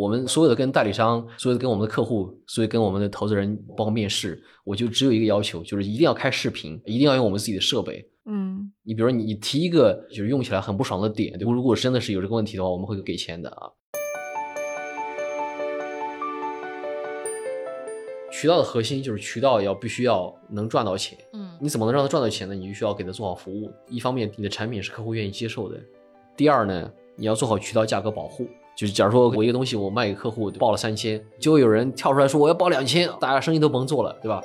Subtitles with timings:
[0.00, 8.08] 我们所有的跟代理商，所有的跟我们的客户，所以跟我们的投资人，包括面试，我就只有一个要求，就是一定要开视频，一定要用我们自己的设备。
[8.24, 13.68] 嗯，你比如说你你提一个就是用起来很不爽的点，对，如果真的是有这个问题的话，我们会给钱的啊。
[18.32, 21.18] 渠道的核心就是渠道要必须要能赚到钱。
[21.34, 22.54] 嗯，你怎么能让他赚到钱呢？
[22.54, 23.70] 你就需要给他做好服务。
[23.86, 25.76] 一方面，你的产品是客户愿意接受的；
[26.38, 28.48] 第二呢，你要做好渠道价格保护。
[28.80, 34.42] 就是假如说我一个东西我卖给客户报了三千，就会有人跳出来说我要报两千，大家生意都甭做了，对吧？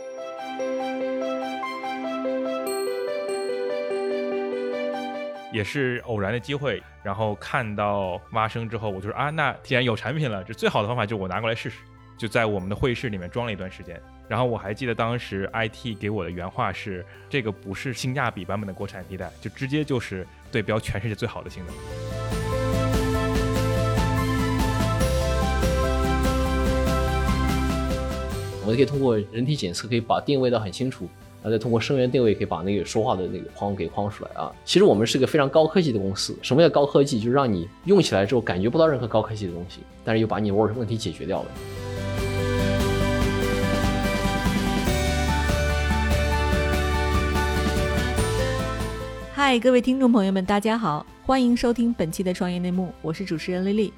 [5.53, 11.77] 也是偶然的机会，然后看到蛙声之后，我就说啊，那既然有产品了，这最好的方法就是我拿过来试试。
[12.17, 22.24] 就在我们的会议室里面装了一段时间，然后我还记得当时 IT 给我的原话是：这个不是性价比版本的国产替代，就直接就是对标全世界最好的性能。
[28.65, 34.51] 我们可以通过人体检测，可以把定位到很清楚，然后再通过声源定位，可以把那个说话的那个框给框出来啊。
[34.65, 36.35] 其实我们是个非常高科技的公司。
[36.41, 37.19] 什么叫高科技？
[37.19, 41.49] 就是让你用起来之后感觉不到任何高科技的东西，但是又把你问问题解决掉了。
[49.31, 53.93] 嗨，各位听众朋友们，大家好，欢迎收听本期的创业内幕，我是主持人丽丽。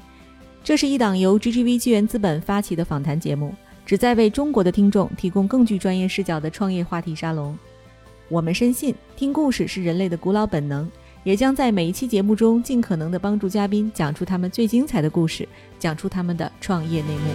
[0.62, 3.56] 这是一档由 GGV 纪元资本发起的访谈节目。
[3.88, 7.58] 旨在为中国的听众提供更具专业视角的创业话题沙龙。
[8.28, 10.92] 我们深信，听故事是人类的古老本能，
[11.24, 15.48] 也将在每一期节目中尽可能的帮助嘉宾讲出他们最精彩的故事，
[15.80, 17.34] 讲出他们的创业内幕。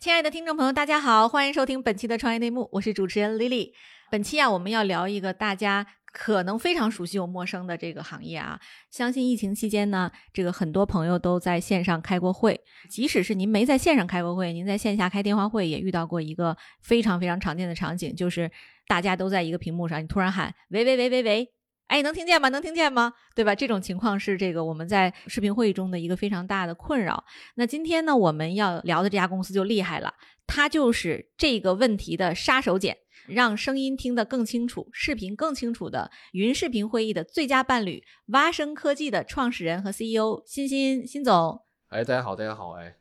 [0.00, 3.70] 亲爱的听众朋友，大家好，欢迎收听本期的创业内幕，我是主持人 Lily。
[4.10, 5.86] 本期啊，我们要聊一个大家。
[6.16, 12.60] 可能非常熟悉又陌生的这个行业啊，相信疫情期间呢，这个很多朋友都在线上开过会。
[12.88, 18.48] 即使是您没在线上开过会，您在线下开电话会也遇到过一个非常非常常见的场景，就是
[18.86, 21.48] 大家都在一个屏幕上，你突然喊喂喂喂喂喂，
[21.88, 22.48] 哎，能听见吗？
[22.48, 23.12] 能听见吗？
[23.34, 23.52] 对吧？
[23.52, 27.24] 这种情况是这个我们在视频会议中的一个非常大的困扰。
[27.56, 30.14] 那今天呢，我们要聊的这家公司就厉害了，
[30.46, 32.94] 它就是这个问题的杀手锏。
[33.26, 41.62] 让声音听得更清楚，视频更清楚的云视频会议的最佳伴侣，蛙声科技的创始人和 CEO 辛欣辛总。
[41.88, 42.96] 哎，大家好，大家好，哎，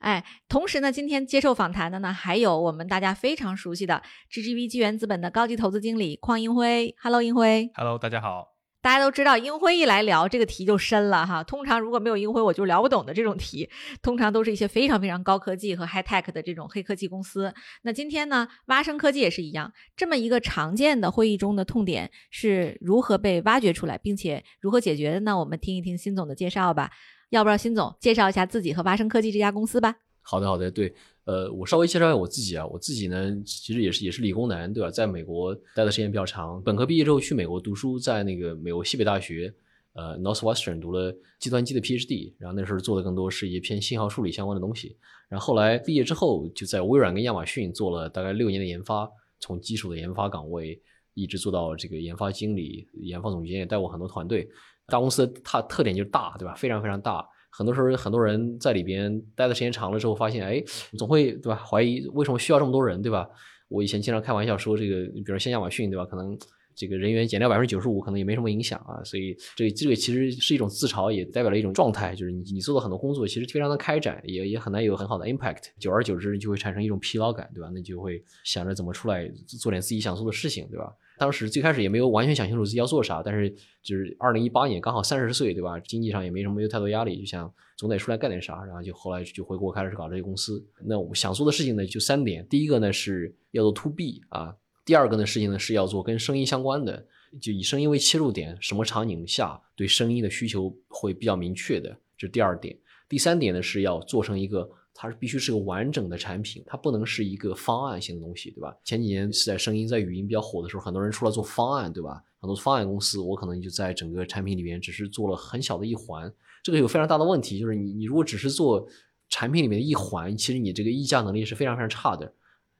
[0.00, 6.94] 哎，同时呢，今天接受访谈的呢，还有我们大家非常熟悉的 GGV 纪元资本的高级投资经理邝英辉。
[7.00, 7.70] Hello，英辉。
[7.74, 8.51] Hello，大家好。
[8.82, 11.44] 大家都知道，英辉一来聊这个题就深了哈。
[11.44, 13.70] 通常如果没有英辉，我就聊不懂的这种题，
[14.02, 17.54] 通常都是一些非常非常高科技和 high tech 的这种黑科技公司。
[17.82, 25.38] 那今天呢，蛙声科技也是一样，这么一个常见的会议中的痛点是如何被挖掘出来，并且如何解决的呢？
[25.38, 26.90] 我们听一听辛总的介绍吧。
[27.30, 29.94] 要不要辛总介绍一下自己和蛙声科技这家公司吧？
[30.22, 30.94] 好的，好的，对。
[31.24, 34.90] 呃，我稍微介绍一下我自己啊，我自己呢，其实也是也是理工男，对吧？
[34.90, 39.54] 在美国待的时间比较长，本科毕业之后去美国读书，在那个美国西北大学，
[39.92, 44.96] 呃，Northwestern 读了计算机的 PhD，然后那时候做的更多是一些偏信号处理相关的东西。
[45.28, 49.08] 然后后来毕业之后，就在微软跟亚马逊做了大概六年的研发，
[49.38, 50.82] 从基础的研发岗位
[51.14, 54.48] 一直做到这个研发经理、研发总监，也带过很多团队。
[54.88, 56.52] 大公司它特点就是大，对吧？
[56.56, 57.24] 非常非常大。
[57.54, 60.62] 很多时候，很多人在里边待的时间长了之后，发现，哎，
[60.96, 61.56] 总会对吧？
[61.56, 63.28] 怀疑为什么需要这么多人，对吧？
[63.68, 66.06] 我以前经常开玩笑说，这个，比如像亚马逊，对吧？
[66.06, 66.36] 可能
[66.74, 69.04] 这个人员减掉百分之九十五，可能也没什么影响啊。
[69.04, 75.64] 所以，这这个其实是一种自嘲，也代表了一种状态，就是你你做的很多工作其实非常的开展，也也很难有很好的 impact。
[75.78, 77.70] 久而久之，就会产生一种疲劳感，对吧？
[77.74, 80.90] 那就会想着怎么出来做点自己想做的事情，对吧？
[81.22, 83.48] 当时最开始也没有完全想清楚自己要做啥，但是
[83.80, 85.78] 就是二零一八年刚好三十岁，对吧？
[85.78, 90.66] 经济上也没什么没有太多压力，就想总得出来干点啥，然后就后来就回国开始搞这些公司。
[90.84, 97.06] 那我想做的事情呢，就三点：第一个呢是要做 to B 啊；第二个呢事情呢是要做跟声音相关的，
[97.40, 102.76] 就以声音为切入点，什么场景下对声音的需求会比较明确的，这是第二点。
[103.08, 104.68] 第三点呢是要做成一个。
[104.94, 108.76] 它是必须是个完整的产品，它不能是一个方案性的东西，对吧？
[108.84, 112.22] 前几年是在声音、在语音比较火的时候，很多人出来做方案，对吧？
[112.40, 118.86] 很多方案公司，我可能就在整个产品里面只是做了很小的一环，这个有非常大的问题，就是你你如果只是做
[119.28, 122.32] 产品里面的一环，其实你这个议价能力是非常非常差的，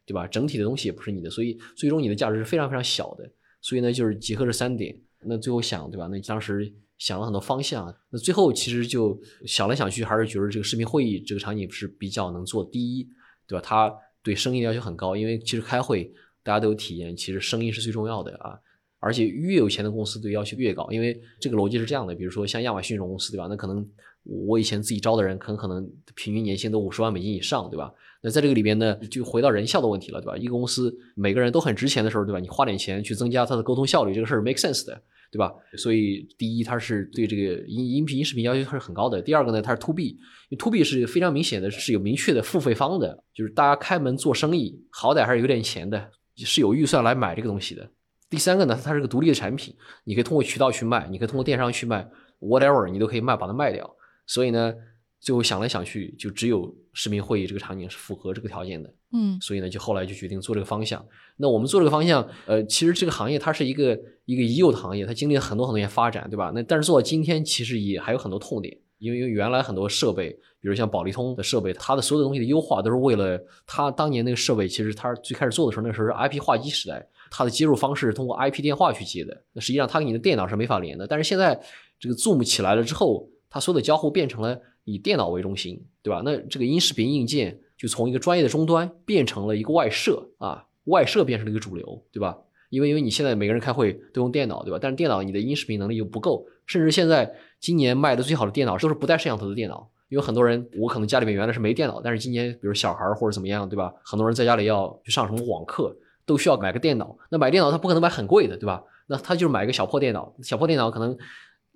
[0.04, 0.26] 对吧？
[0.26, 3.30] 整体的东西也不是你的，所以最终你的价值是非常非常小的。
[3.60, 6.06] 所以呢，就是结合这三点，那最后想，对吧？
[6.08, 6.72] 那当时。
[7.02, 13.08] 想了很多方向，那最后其实就想来想去，还是觉得这个视频会议这个场景是比较能做第一，
[13.48, 13.60] 对吧？
[13.60, 16.04] 它对声音要求很高，因为其实开会
[16.44, 18.56] 大家都有体验，其实声音是最重要的啊。
[19.00, 23.48] 而且越有钱的公司对要求越高，因为这个逻辑是这样的，比如说像亚马逊这种公司，对吧？
[23.50, 23.84] 那可能
[24.22, 25.84] 我以前自己招的人，很可能
[26.14, 27.92] 平均年薪都五十万美金以上，对吧？
[28.22, 30.36] 那在这个里边呢，就回到人效的问题了，对吧？
[30.36, 32.38] 一个公司每个人都很值钱的时候，对吧？
[32.38, 35.02] 你花点钱去增加他的沟通效率，这个事儿 make sense 的，
[35.32, 35.50] 对吧？
[35.78, 39.22] 所以第一，它是对这个音音频音视频要求是很高的。
[39.22, 40.18] 第二个呢，它是 to B，因
[40.50, 47.90] 为 to B 是非常明显的是有明确的付费方的，就是大家开门做生意，好歹还是有点钱的，是有预算来买这个东西的。
[48.28, 49.74] 第三个呢，它是个独立的产品，
[50.04, 52.06] 你可以通过渠道去卖，你可以通过电商去卖
[52.40, 53.96] ，whatever 你都可以卖，把它卖掉。
[54.26, 54.74] 所以呢，
[55.22, 58.92] 最后想来想去，就只有视频会议这个场景是符合这个条件的。
[59.14, 61.04] 嗯所以呢，就后来就决定做这个方向。
[61.36, 66.50] 那我们做这个方向，呃，其实这个行业它是一个一个已有的行业，它经历了很多很多年发展，对吧？
[66.54, 70.30] 那但是做到今天，其实也还有很多痛点，因为原来很多设备，
[70.60, 81.06] 比如像保利通的设备，它的所有的东西的优化都是为了它当年那个设备，其实它最开始做的时候，那时候是 IP 话机时代，它的接入方式是通过 IP 电话去接的，那实际上它跟你的电脑是没法连的。
[81.06, 81.60] 但是现在
[82.00, 86.22] 这个 Zoom 起来了之后，它所有的交互变成了以电脑为中心，对吧？
[86.24, 92.38] 那这个音视频硬件就从一个专业的终端变成了一个外设啊，外设变成了一个主流，对吧？
[92.70, 94.78] 因为因为你现在每个人开会都用电脑，对吧？
[94.80, 99.88] 但是电脑你的音视频能力又不够，甚至现在今年卖的最好的电脑都是不带摄像头的电脑。
[100.08, 103.90] 因为很多人，我可能家里面原来是没电脑，但是今年比如小孩或者怎么样，对吧？
[104.04, 105.96] 很多人在家里要去上什么网课，
[106.26, 107.16] 都需要买个电脑。
[107.30, 108.82] 那买电脑他不可能买很贵的，对吧？
[109.06, 111.16] 那他就是买个小破电脑，小破电脑可能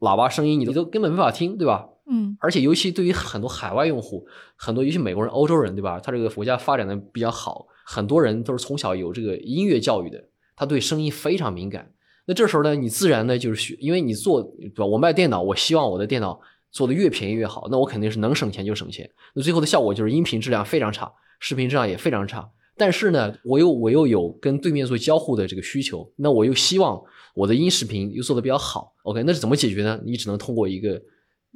[0.00, 1.88] 喇叭声音你都根本没法听，对吧？
[2.08, 4.26] 嗯而且尤其对于很多海外用户，
[4.56, 5.98] 很多尤其美国人、欧洲人，对吧？
[5.98, 10.22] 他这个国家发展的比较好，很多人都是从小有这个音乐教育的，
[10.54, 11.92] 他对声音非常敏感。
[12.26, 14.86] 那这时候呢，你自然呢就是学，因为你做对吧？
[14.86, 19.08] 我卖电脑，我希望我的电脑做的越便宜越好，那我肯定是能省钱就省钱。
[19.34, 22.50] 那最后的效果就是音频质量非常差，视频质量也非常差。
[22.76, 27.00] 但是呢，我又我又有跟对面做交互的这个需求，那我又希望
[27.34, 28.92] 我的音视频又做的比较好。
[29.04, 29.98] OK，那是怎么解决呢？
[30.04, 31.00] 你只能通过一个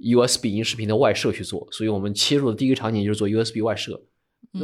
[0.00, 1.66] USB 音视频的外设去做。
[1.70, 4.00] 所以我们切入的第一个场景就是做 USB 外设。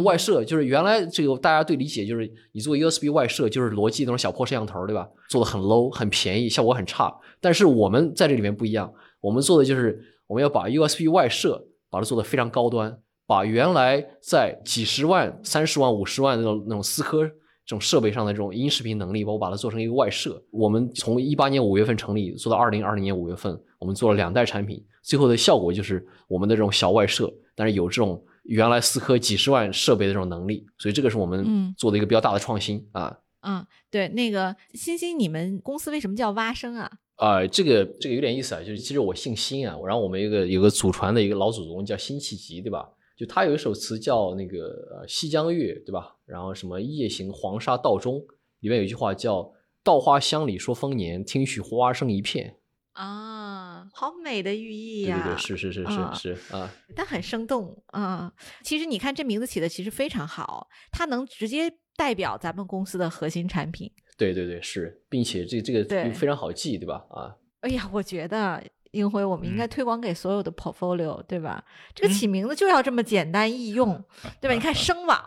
[0.03, 5.09] 外设就是原来这个大家对理解就是你做 USB 外设就是罗技那种小破摄像头，对吧？
[5.29, 7.15] 做的很 low，很便宜，效果很差。
[7.41, 17.35] 但是我们在这里面不一样，我们做的就是我们要把 USB 外设把它做的非常高端，把原来在几十万、三十万、五十万那种那种思科这
[17.67, 20.43] 种设备上的这种音视频能力，我把它做成一个外设。
[20.51, 33.19] 我们从一八年五月份成立，做到二零二零年五月份，我们做了两代产品，最后的效果就是我们的这种小外设，但是有这种原来思科几十万设备的这种能力，所以这个是我嗯们做的一个比较大的创新啊。
[33.43, 36.91] 嗯，对，那个欣欣，你们公司为什么叫蛙声啊？
[37.17, 42.89] 啊、这个这个有点意思啊，就是其实我姓辛啊，然后我们一个有个祖传的一个老祖宗叫辛弃疾，对吧？
[43.17, 44.59] 就他有一首词叫那个
[44.91, 46.15] 呃《西江月》，对吧？
[46.27, 48.23] 然后什么夜行黄沙道中，
[48.61, 49.51] 里面有一句话叫
[49.83, 52.57] “稻花香里说丰年，听取花声一片
[52.93, 53.46] 啊，
[53.93, 54.73] 好美的寓”。
[54.75, 63.91] 意呀、对对对，是是是啊是是啊，但很生动啊、其实你看这名字起的其实非常好，它能直接代表咱们公司的核心产品。
[64.19, 65.85] 对对对是，并且这这个
[66.15, 67.05] 非常好记，对吧？
[67.11, 68.63] 啊，哎呀，我觉得
[68.93, 71.63] 英辉，我们应该嗯推广给所有的 portfolio，、对吧？
[71.95, 74.03] 这个嗯起名字就要这么简单易用，
[74.41, 74.55] 对吧？
[74.55, 75.23] 你看 声网、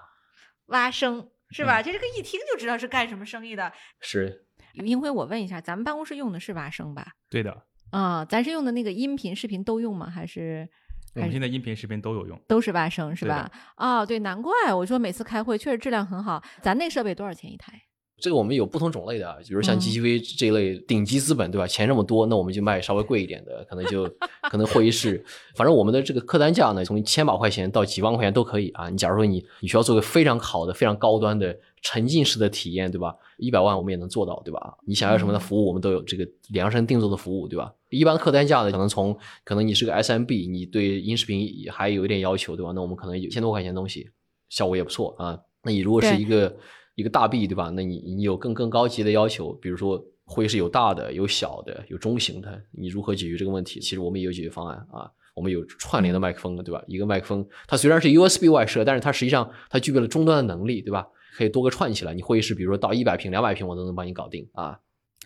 [0.68, 1.82] 蛙声是吧？
[1.84, 3.72] 就这个一听就知道是干什么生意的。
[4.00, 7.14] 是英辉，我问一下，咱们办公室用的是蛙声吧？
[7.30, 10.10] 对的，啊、咱是用的那个音频、视频都用吗？
[10.10, 10.68] 还是
[11.16, 12.40] 我们现在音频、视频都有用。
[12.48, 13.52] 都是八声是吧？
[13.78, 16.42] 哦，对，难怪我说每次开会确实质量很好。
[16.62, 17.74] 咱那设备多少钱一台？
[18.22, 21.66] 这个我们有不同种类的啊，比如像嗯 GTV 这一类顶级资本，对吧？
[21.66, 24.04] 钱这么多，那我们就卖稍微贵一点的，可能就
[24.52, 25.24] 可能会议室，
[25.56, 28.90] 反正我们的这个客单价呢，从千把块钱到几万块钱都可以啊。
[28.90, 33.16] 你假如说你你需要做个非常好的、非常高端的沉浸式的体验，对吧？
[33.38, 34.78] 一百万我们也能做到，对吧？
[34.86, 37.74] 你想要什么的服务，我们都有这个量身定做的服务，对吧？
[37.90, 42.72] 一般客单价呢，可能从可能你是个 SMB，你对音视频还有一点要求，对吧？
[42.74, 44.10] 那我们可能有一千多块钱的东西，
[44.50, 45.40] 效果也不错啊。
[45.64, 46.56] 那你如果是一个
[46.96, 47.72] 一个大 B 对吧？
[47.76, 53.80] 那你你有更更高级的要求，比如说会议室有大的、有小的、有中型的，你如何解决这个问题？
[53.80, 55.10] 其实我们也有解决方案啊。
[55.36, 56.84] 我们有串联的麦克风，对吧？
[56.86, 61.08] 一个麦克风它虽然是 USB 外设，但是它实际上它具备了终端的能力，对吧？
[61.38, 62.14] 可以多个串起来。
[62.14, 64.78] 你会议室比如说到一百平、两百平，我都能帮你搞定啊。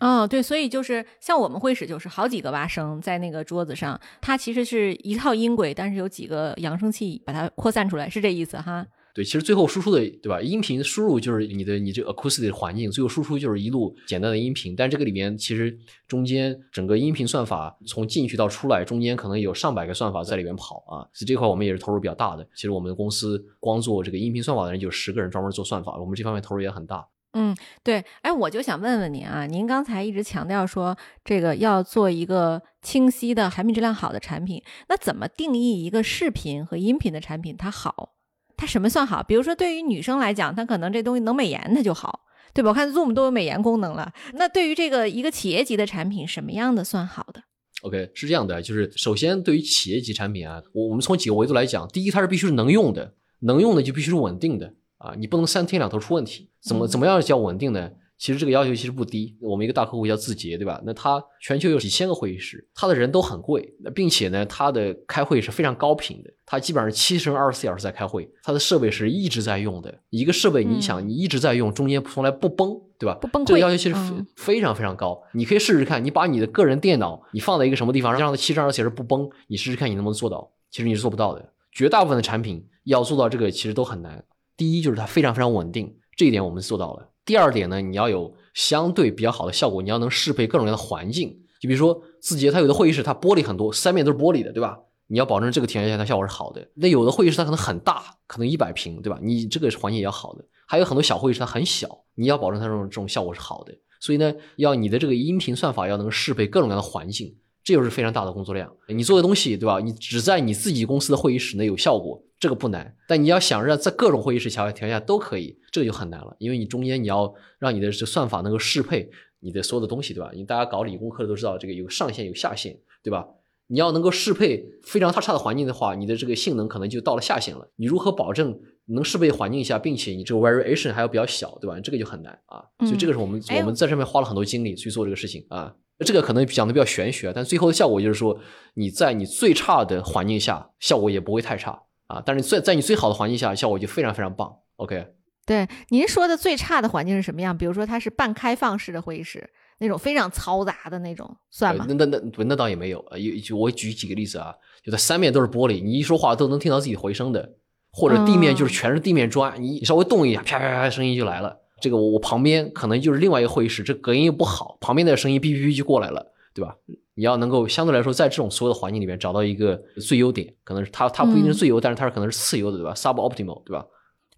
[0.04, 8.86] 哦，对，所以就是像我们会室就是好几个蛙声在那个桌子上，它其实是一套音轨，但是有几个扬声器把它扩散出来，是这意思哈？
[9.14, 10.42] 对，其实最后输出的，对吧？
[10.42, 14.76] 音频输入就是你的你这 acoustic 的环境，最后输出就是一路简单的音频。
[14.76, 15.74] 但这个里面其实
[16.06, 21.08] 中间整个音频算法从进去到出来，中间可能有上百个算法在里面跑啊。
[21.14, 22.46] 所以这块我们也是投入比较大的。
[22.54, 27.06] 其实我们公司光做这个音频算法的人就十个人专门做算法，我们这方面投入也很大。
[27.34, 38.14] 嗯，对，哎，我就想问问您啊，您刚才一直强调说这个要做一个清晰的、产品质量好的产品，那怎么定义一个视频和音频的产品它好？
[38.56, 39.20] 它什么算好？
[39.22, 42.20] 比如说对于女生来讲，她可能这东西能美颜，它就好，
[42.54, 42.70] 对吧？
[42.70, 44.12] 我看 Zoom 都有美颜功能了。
[44.34, 47.42] 那对于这个一个企业级的产品，什么样的算好的
[47.82, 54.72] ？OK，是这样的，就是首先对于企业级产品啊，我我们从几个维度来讲，第一，它是必须是能用的，能用的就必须是稳定的
[55.04, 56.48] 啊，你不能三天两头出问题。
[56.62, 57.90] 怎么怎么样叫稳定呢？
[58.16, 59.36] 其实这个要求其实不低。
[59.40, 60.80] 我们一个大客户叫字节，对吧？
[60.86, 69.92] 那他全球有几千个会议室，他的人都很贵，并且呢，他的开会是非常高频的，他基本上七乘二十四小时在开会，他的设备是一直在用的。
[70.08, 73.18] 一个设备，你想你一直在用，中间从来不崩，对吧？
[73.20, 73.96] 不崩溃这个要求其实
[74.36, 75.20] 非常非常高。
[75.32, 80.50] 你可以试试看，你把你的个人电脑你放在一个什么地方，让它七乘二十四小时不崩，你试试看你能不能做到。
[80.70, 81.52] 其实你是做不到的。
[81.72, 84.24] 绝大部分的产品要做到这个，其实都很难。
[84.56, 87.10] 第一就是它非常非常稳定，这一点我们做到了。
[87.24, 91.30] 第二点呢，你要有相对比较好的效果，你要能适配各种各样的环境。
[91.60, 94.78] 就比如说字节，它有的会议室它玻璃很多，三面都是玻璃的，对吧？
[95.06, 96.66] 你要保证这个体验下它效果是好的。
[96.74, 99.18] 那有的会议室它可能很大，可能一百平，对吧？
[99.22, 100.44] 你这个环境也要好的。
[100.66, 103.72] 还有很多小会议室它很小，你要保证它这种这种效果是好的。
[104.00, 108.70] 所以呢，要你的这个音频算法要能适配各种各样的环境，这就是非常大的工作量。
[108.88, 109.80] 你做的东西，对吧？
[109.80, 112.94] 你只在你自己公司的会议室内有效果，这个不难。
[113.08, 119.08] 但你要想让在各种会议室条条件下都可以，这个就很难了，因为你中间你要让你的这算法能够适配
[119.40, 120.30] 你的所有的东西，对吧？
[120.34, 123.26] 你大家搞理工科的都知道，这个有上限有下限，对吧？
[123.68, 127.66] 你要能够适配非常差差的环境的话，你的这个性能可能就到了下限了。
[127.76, 131.80] 你如何保证能适配环境下，并且你这个 variation 还要比较小，对吧？
[131.80, 132.62] 这个就很难啊。
[132.80, 135.74] 所以这个是我们、哎我们在上面花了很多精力去做这个事情啊。
[136.04, 138.38] 这个可能讲的比较玄学，但最后的效果就是说，
[138.74, 142.22] 你在你最差的环境下，效果也不会太差啊。
[142.24, 144.54] 但是在在你最好的环境下，效果就非常非常棒。
[144.76, 145.06] OK，
[145.46, 147.56] 对，您说的最差的环境是什么样？
[147.56, 151.94] 比如说它是半开放式的会议室，那种非常嘈杂的那种，算吗呃？
[151.94, 153.16] 那那那不那倒也没有啊。
[153.16, 157.54] 有就我举几个例子啊，就它三面都是玻璃，你一说话都能听到自己回声的，
[157.92, 161.60] 或者地面就是全是地面砖，你你稍微动一下，啪啪啪声音就来了。
[161.80, 166.76] 这个我我旁边可能就是另外一个会议室，这隔音又不好，旁边的声音哔哔哔就过来了，对吧？
[167.14, 173.86] 你要能够相对来说在这种所有的环境里面找到一个最优点，可能是它它不一定是最优，但是它是可能是次优的，对吧？suboptimal，对吧？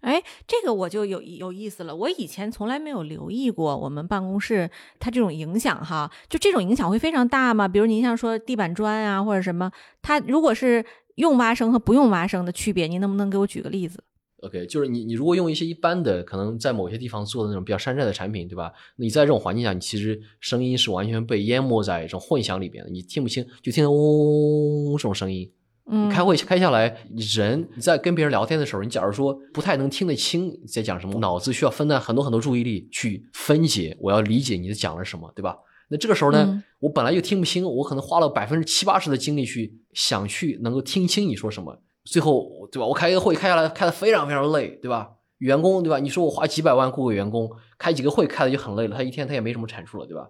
[0.01, 1.95] 哎，这个我就有有意思了。
[1.95, 4.69] 我以前从来没有留意过我们办公室
[4.99, 7.67] 它这种影响哈，就这种影响会非常大吗？
[7.67, 9.71] 比如您像说地板砖啊或者什么，
[10.03, 14.03] 它如果是用挖声和不用挖声的区别，您能不能给我举个例子？
[14.41, 18.71] OK，就是你你如果用一些一般的，可能在某些地方做的那种比较山寨的产品，对吧？
[18.97, 25.51] 你在这种环境下，你其实声音是完全被淹没在这种混响里边的，你听不清，就听到嗡嗡嗡这种声音。
[25.89, 26.97] 嗯，你开会开下来，
[27.35, 35.57] 人你在跟别人聊天的时候，你假如说不太能听得清你在讲什么，脑子需要分担很多很多注意力去分解，我要理解你在讲了什么，对吧？
[35.89, 42.85] 那这个时候呢，嗯我本来就听不清，我可能花了百分之七八十的精力去想去能够听清你说什么，最后对吧？
[42.85, 45.11] 我开一个会开下来开的非常非常累，对吧？
[45.39, 45.99] 员工对吧？
[45.99, 50.29] 你说我花几百万雇个员工开几个会开的就很累了，他一天他也没什么产出了，对吧？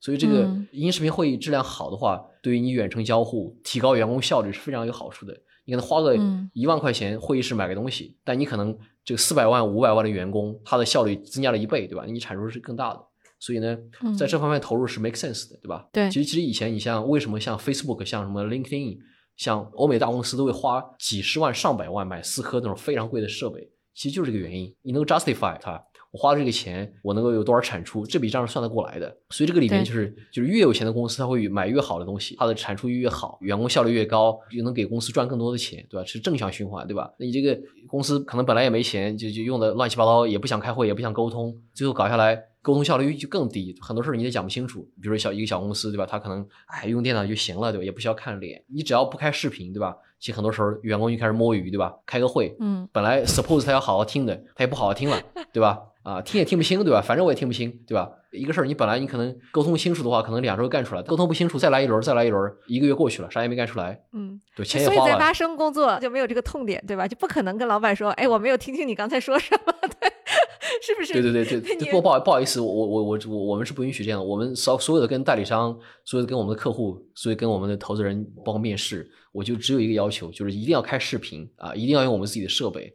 [0.00, 5.36] 所以这个嗯音视频会议质量好的话，对于你远程交互、提高员工效率是非常有好处的。
[5.64, 12.04] 你可能花个嗯一万块钱会议室买个东西，但你可能这个四百万、五百万的员工，他的效率增加了一倍，对吧？
[12.06, 13.00] 你产出是更大的。
[13.38, 15.86] 所以呢，嗯在这方面投入是 make sense 的，对吧？
[15.92, 18.98] 对其实其实以前你像为什么像 Facebook、像什么 LinkedIn、
[19.38, 24.74] 像欧美大公司都会花几十万、上百万买四颗那种非常贵的设备，其实就是这个原因。
[24.82, 25.80] 你能够 justify 它，
[26.10, 29.16] 我花了这个钱，我能够有多少产出，这笔账是算得过来的。
[29.30, 36.04] 所以这个里面就是就是越有钱的公司，它会买越好的东西，它的产出率越好，员工效率越高，又能给公司赚更多的钱，对吧？
[36.04, 37.08] 是正向循环，对吧？
[37.18, 42.42] 那你这个公司可能本来也没钱，就就用的乱七八糟，也不想开会，也不想沟通，最后搞下来。
[42.68, 44.82] 沟通效率就更低，很多事儿你也讲不清楚。
[45.00, 46.04] 比如说小一个小公司，对吧？
[46.04, 47.84] 他可能哎用电脑就行了，对吧？
[47.86, 49.96] 也不需要看脸，你只要不开视频，对吧？
[50.20, 51.94] 其实很多时候员工就开始摸鱼，对吧？
[52.04, 55.18] 开个会，嗯本来 suppose 他要好好听的，他也不好好听了，
[55.50, 55.78] 对吧？
[56.02, 57.00] 啊，听也听不清，对吧？
[57.00, 58.10] 反正我也听不清，对吧？
[58.32, 65.00] 一个事儿你本来你可能沟通清楚的话，可能两周干出来；沟通不清楚，再来一轮，再来一轮，一个月过去了，啥也没干出来，嗯，对，钱也花了。
[65.00, 67.08] 所以在挖声工作就没有这个痛点，对吧？
[67.08, 70.07] 就不可能跟老板说，哎，我没有听清你刚才说什么，对，
[70.82, 71.12] 是不是？
[71.12, 74.26] 对对对对， 不过不不好不好意思，我我我我我我们是不允许这样的。
[74.26, 82.94] 我们所所有的跟代理商，所有的跟我们的客户，所以跟我们的投资人，包括面试，我就只有一个要求，就是一定要开视频啊，一定要用我们自己的设备。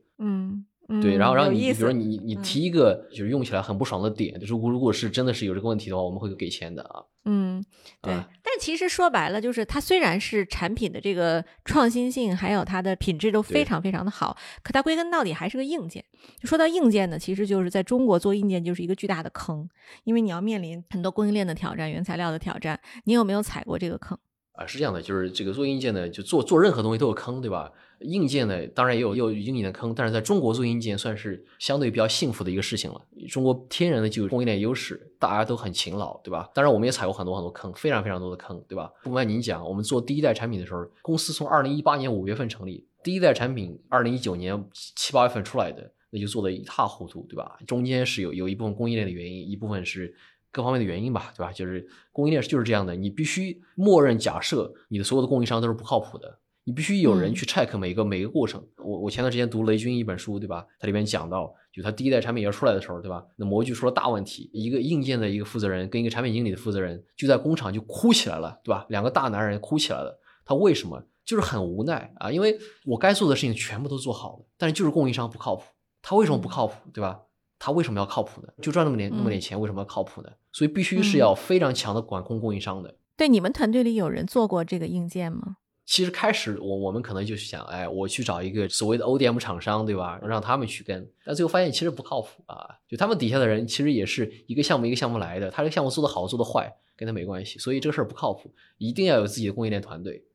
[0.89, 7.03] 嗯对，然后然后你比如说你你嗯提一个就是用起来很不爽的点，就是如果如果是真的是有这个问题的话，我们会给钱的啊。
[7.25, 7.63] 嗯，
[8.01, 8.13] 对。
[8.13, 16.03] 啊但其实说白了，就是它虽然是产品的这个创新性，还有它的品质都非常非常的好，可它归根到底还是个硬件。
[16.39, 19.67] 就说到硬件呢，其实就是在中国做硬件就是一个巨大的坑，
[20.03, 22.79] 因为你要面临很多供应链的挑战、原材料的挑战。
[23.05, 24.15] 你有没有踩过这个坑？
[24.53, 27.71] 啊，是这样的，就是这个做硬件呢，就做做任何东西都有坑，对吧？
[28.01, 33.01] 硬件呢，当然也有也有硬件的坑，但是在中国做硬件算是相对比较幸福的一个事情了。
[33.29, 36.49] 中国天然的就有供应链优势，大家都很勤劳，对吧？
[36.53, 38.91] 当然我们也踩过很多很多坑，非常非常多的坑，对吧？
[39.03, 47.57] 不瞒您讲，我们做第一代产品的时候，公司从二零一八年五月份成立，第一代产品二零一九年七八月份出来的，那就做的一塌糊涂，对吧？
[47.65, 50.13] 中间是有有一部分供应链的原因，一部分是
[50.53, 51.51] 各方面的原因吧，对吧？
[51.51, 58.63] 就是供应链就是这样的，你必须默认假设你的所有的供应商都是不靠谱的，你必须有人嗯去 check 每个、每个过程。
[58.77, 60.65] 我我前段时间读雷军一本书，对吧？
[60.79, 63.25] 它里面讲到，就他第一代产品要出来的时候，对吧？
[63.35, 68.85] 那模具出了大问题，一个硬件的一个负责人跟一个产品经理的负责人就在工厂就哭起来了，对吧？
[68.89, 70.19] 两个大男人哭起来了。
[70.45, 71.03] 他为什么？
[71.25, 75.63] 就是很无奈啊，因为我该做的事情全部都做好了，但是就是供应商不靠谱。
[76.01, 77.21] 他为什么不靠谱，对吧？
[77.65, 78.49] 他为什么要靠谱呢？
[78.61, 80.29] 就赚那么点那么点钱，为什么要靠谱呢？
[80.51, 82.93] 所以必须是要非常强的管控供应商的。
[83.15, 85.55] 对，你们团队里有人做过这个硬件吗？
[85.85, 90.19] 其实开始我我们可能就是想，哎，我去找一个所谓的 ODM 厂商，对吧？
[90.23, 92.67] 让他们去跟，但最后发现其实不靠谱啊。
[92.85, 100.25] 就他们底下的人其实也是一个项目一个项目来的，他这个项目做得好做得坏跟他没关系，所以这个事儿不靠谱，一定要有自己的供应链团队。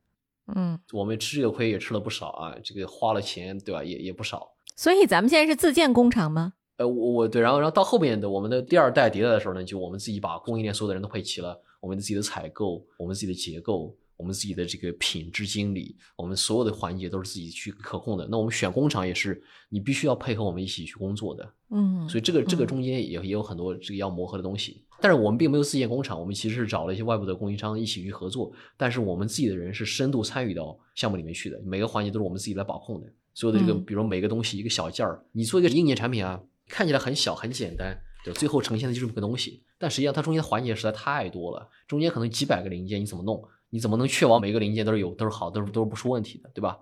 [0.55, 3.85] 嗯，我们吃这个亏也吃了不少啊，这个花了钱，对吧？
[3.85, 4.55] 也也不少。
[4.77, 6.55] 所以咱们现在是自建工厂吗？
[6.79, 18.27] 呃，我我对，然后然后到后面的我们的第二代迭代的时候呢，就我们自己把供应链所有的人都配齐了，我们自己的采购，我们自己的结构，我们自己的这个品质经理，我们所有的环节都是自己去可控的。
[18.31, 21.53] 那我们选工厂也是，你必须要配合我们一起去工作的。
[21.71, 24.85] 嗯，所以这个这个嗯中间也也有很多这个要磨合的东西。
[25.01, 33.07] 但是我们并没有自建工厂，我们其实是找了一些外部的供应商一起去合作，但是我们自己的人是深度参与到项目里面去的，每个环节都是我们自己来把控的。
[33.35, 43.43] 所有的这个，嗯比如每个东西一个小件儿，你做一个硬件产品啊，看起来很小很简单，对，最后呈现的就是这么个东西，但实际上它中间的环节实在太多了，中间可能几百个零件，你怎么弄？
[43.71, 46.79] 你怎么能确保每个零件都是有都是好，都是都是不出问题的，对吧？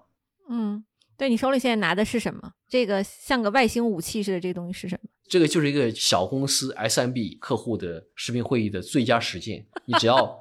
[0.48, 0.84] 嗯，
[1.16, 2.52] 对你手里现在拿的是什么？
[2.68, 5.08] 这个像个外星武器似的，这个东西是什么？
[5.28, 9.66] 这个就是一个小公司 SMB 客户的视频会议的最佳实践。
[9.84, 10.38] 你只要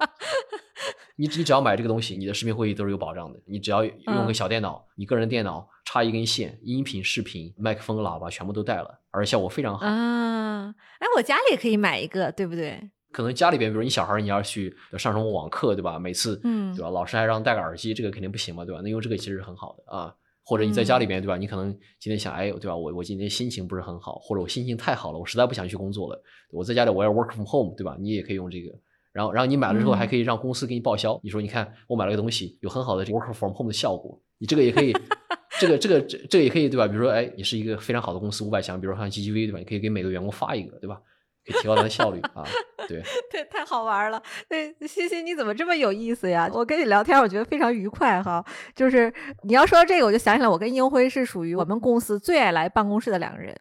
[1.16, 3.40] 你你只要买这个东西，你的视频会议都是有保障的。
[3.46, 9.86] 你只要用嗯个小电脑，你个人电脑插一根线，音频、视频、麦克风、喇叭全部都带了，而且效果非常好。
[9.86, 12.90] 啊，哎，我家里也可以买一个，对不对？
[13.12, 15.98] 可能家里边，比如你小孩你要去上什么网课，对吧？
[15.98, 16.90] 每次嗯对吧？
[16.90, 18.80] 老师还让戴个耳机，这个肯定不行嘛，对吧？
[18.84, 20.14] 那用这个其实很好的啊。
[20.48, 21.36] 或者你在家里边，对吧？
[21.36, 22.76] 你可能今天想，哎，对吧？
[22.76, 26.22] 我我今天心情不是很好，或者我心情太好了，我实在不想去工作了。
[26.50, 27.96] 我在家里我要 work from home，对吧？
[27.98, 28.70] 你也可以用这个。
[29.16, 31.18] 然后，然后你买了之后嗯还可以让公司给你报销。
[31.22, 34.92] 你说，你看我买了个东西，有很好的这个 work from home 的效果，你这个也可以，
[35.58, 36.86] 这个这个这这个也可以，对吧？
[36.86, 39.58] 比如说，哎，你是一个非常好的公司，五百强，比如说像 GGV，对吧？
[39.58, 41.00] 你可以给每个员工发一个，对吧？
[41.46, 42.44] 提高他的效率啊。
[42.88, 44.22] 对， 对，太好玩了。
[44.48, 46.48] 对，欣欣，你怎么这么有意思呀？
[46.52, 48.44] 我跟你聊天，我觉得非常愉快哈。
[48.74, 53.54] 就是你要说到这个，我就想起来，我跟英辉是属于我们公司最爱来办公室的两个人。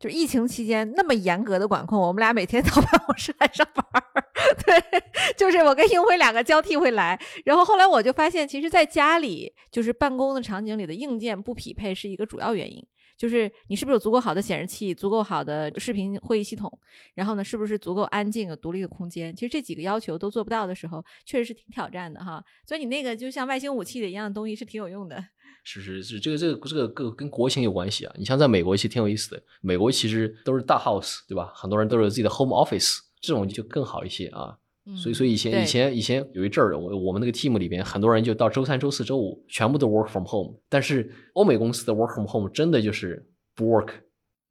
[0.00, 4.24] 就是疫情期间那么严格的管控，我们俩每天 到办公室来上班儿。
[4.64, 5.02] 对，
[5.36, 7.20] 就是我跟英辉两个交替会来。
[7.44, 12.84] 然后后来我就发现，其实在家里就是办公的场景里的硬件不匹配是一个主要原因。
[13.20, 16.72] 就是你是不是有足够好的显示器、足够好的视频会议系统，
[17.12, 19.36] 然后呢，是不是足够安静、有独立的空间？
[19.36, 22.42] 其实这几个要求都做不到的时候，确实是挺挑战的哈。
[22.66, 25.22] 所以你那个就像外星武器的一样的东西是挺有用的。
[25.64, 28.14] 是是是，这个这个这个跟跟国情有关系啊。
[28.16, 31.52] 你像在美国其实挺有意思的，美国其实都是大 house，对吧？
[31.54, 34.56] 很多人都是有自己的 home office，这种就更好一些啊。
[34.96, 43.90] 所以所以以前以前以前有一阵儿，我我们那个 team 里边很多人就到周三、周四周五全部都 work from home，但是欧美公司的 work from home 真的就是不 work，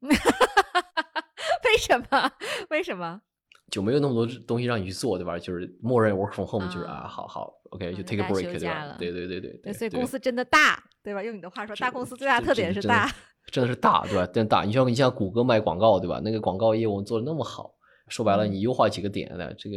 [0.00, 2.32] 为什么？
[2.70, 3.20] 为什么？
[3.70, 5.38] 就没有那么多东西让你去做，对吧？
[5.38, 8.96] 就是默认 work from home 就是啊啊，好好 OK 就嗯 take a break，休对吧？
[8.98, 11.22] 对对对对对，所以公司真的大，对吧？
[11.22, 13.08] 用你的话说，大公司最大的特点是大。，
[13.46, 14.26] 真的是大，对吧？
[14.26, 14.64] 真大。
[14.64, 16.20] 你像你像谷歌卖广告，对吧？
[16.24, 17.72] 那个广告业务做的那么好，
[18.08, 19.76] 说白了，嗯你优化几个点的这个，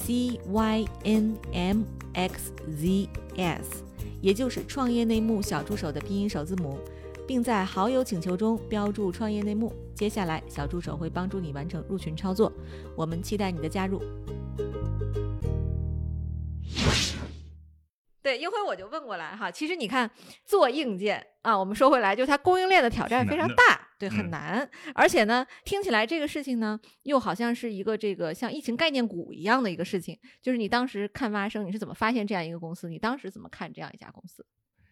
[0.00, 1.84] c y n m
[2.14, 3.84] x z s，
[4.20, 6.78] 也就是创业内幕小助手的拼音首字母，
[7.26, 9.72] 并在好友请求中标注创业内幕。
[9.94, 12.50] 接下来，小助手会帮助你完成入群操作，
[12.96, 14.02] 我们期待你的加入。
[18.22, 19.50] 对，一会我就问过来哈。
[19.50, 20.10] 其实你看，
[20.44, 24.66] 做硬件啊，我们说回来，就它供应链的挑战非常大，对，很难。
[24.94, 30.18] 而且呢，听起来这个事情呢，又好像是一个这个像疫情概念股一样的一个事情。
[30.40, 32.88] 就是你当时看发生，你是怎么发现这样一个公司？
[32.88, 34.46] 你当时怎么看这样一家公司？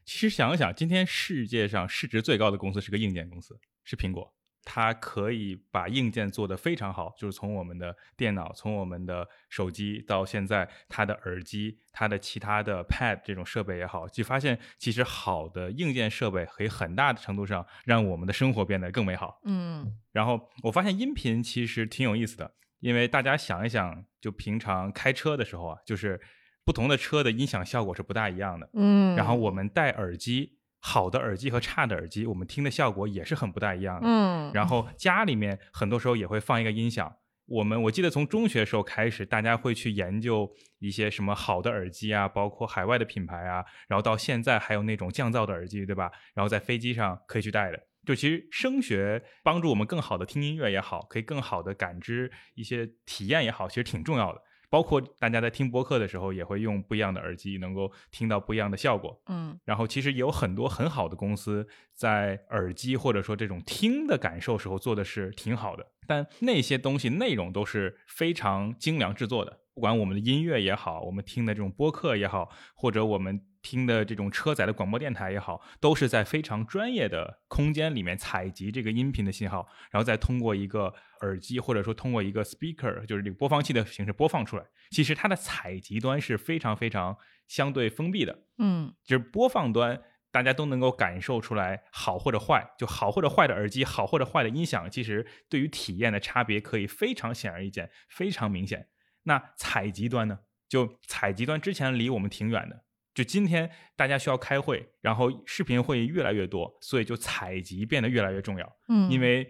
[0.05, 4.35] 其实想想，今天世界上市值最高的公司是个硬件公司，是苹果。
[4.71, 19.41] 它可以把硬件做得非常好，就是从我们的电脑，从我们的手机到现在它的耳机、它的其他的 Pad 这种设备也好，就发现其实好的硬件设备可以很大的程度上让我们的生活变得更美好。
[19.45, 26.21] 嗯，然后我发现音频其实挺有意思的，因为大家想一想，就平常开车的时候啊，就是
[26.67, 28.69] 不同的车的音响效果是不大一样的。
[28.75, 30.58] 嗯，然后我们戴耳机。
[30.81, 34.07] 好的耳机和差的耳机，我们听的效果也是很不大一样的。
[34.07, 37.13] 嗯，然后家里面很多时候也会放一个音响。
[37.47, 46.11] 我们我记得从中学时候开始，大家会去研究一些什么好的耳机啊，包括海外的品牌啊，然后到现在还有那种降噪的耳机，对吧？
[46.35, 47.81] 然后在飞机上可以去戴的。
[48.05, 54.43] 就其实声学帮助我们更好的听音乐也好，可以更好的感知一些体验也好，其实挺重要的。
[54.71, 59.21] 包括大家在听播客的时候，也会用不一样的耳机，能够听到不一样的效果。
[59.27, 69.61] 嗯，然后其实也有很多很好的公司在耳机或者说这种听的感受时候做的是挺好的，但那些东西内容都是非常精良制作的。
[69.75, 84.65] 不管我们的音乐也好，我们听的这种播客也好，或者我们听的这种车载的广播电台也好，都是在非常专业的空间里面采集这个音频的信号，然后再通过一个耳机或者说通过一个 speaker，就是这个播放器的形式播放出来。
[84.91, 90.01] 其实它的采集端是非常非常相对封闭的，嗯，就是播放端
[90.31, 98.89] 大家都能够感受出来好或者坏，就好或者坏的耳机，好或者坏的音响，其实对于体验的差别可以非常显而易见，非常明显。
[99.25, 100.41] 那采集端呢？
[100.69, 102.85] 就采集端之前离我们挺远的，
[103.19, 108.77] 就今天大家需要开会，然后视频会议越来越多，所以就采集变得越来越重要。
[108.89, 109.45] 嗯，因为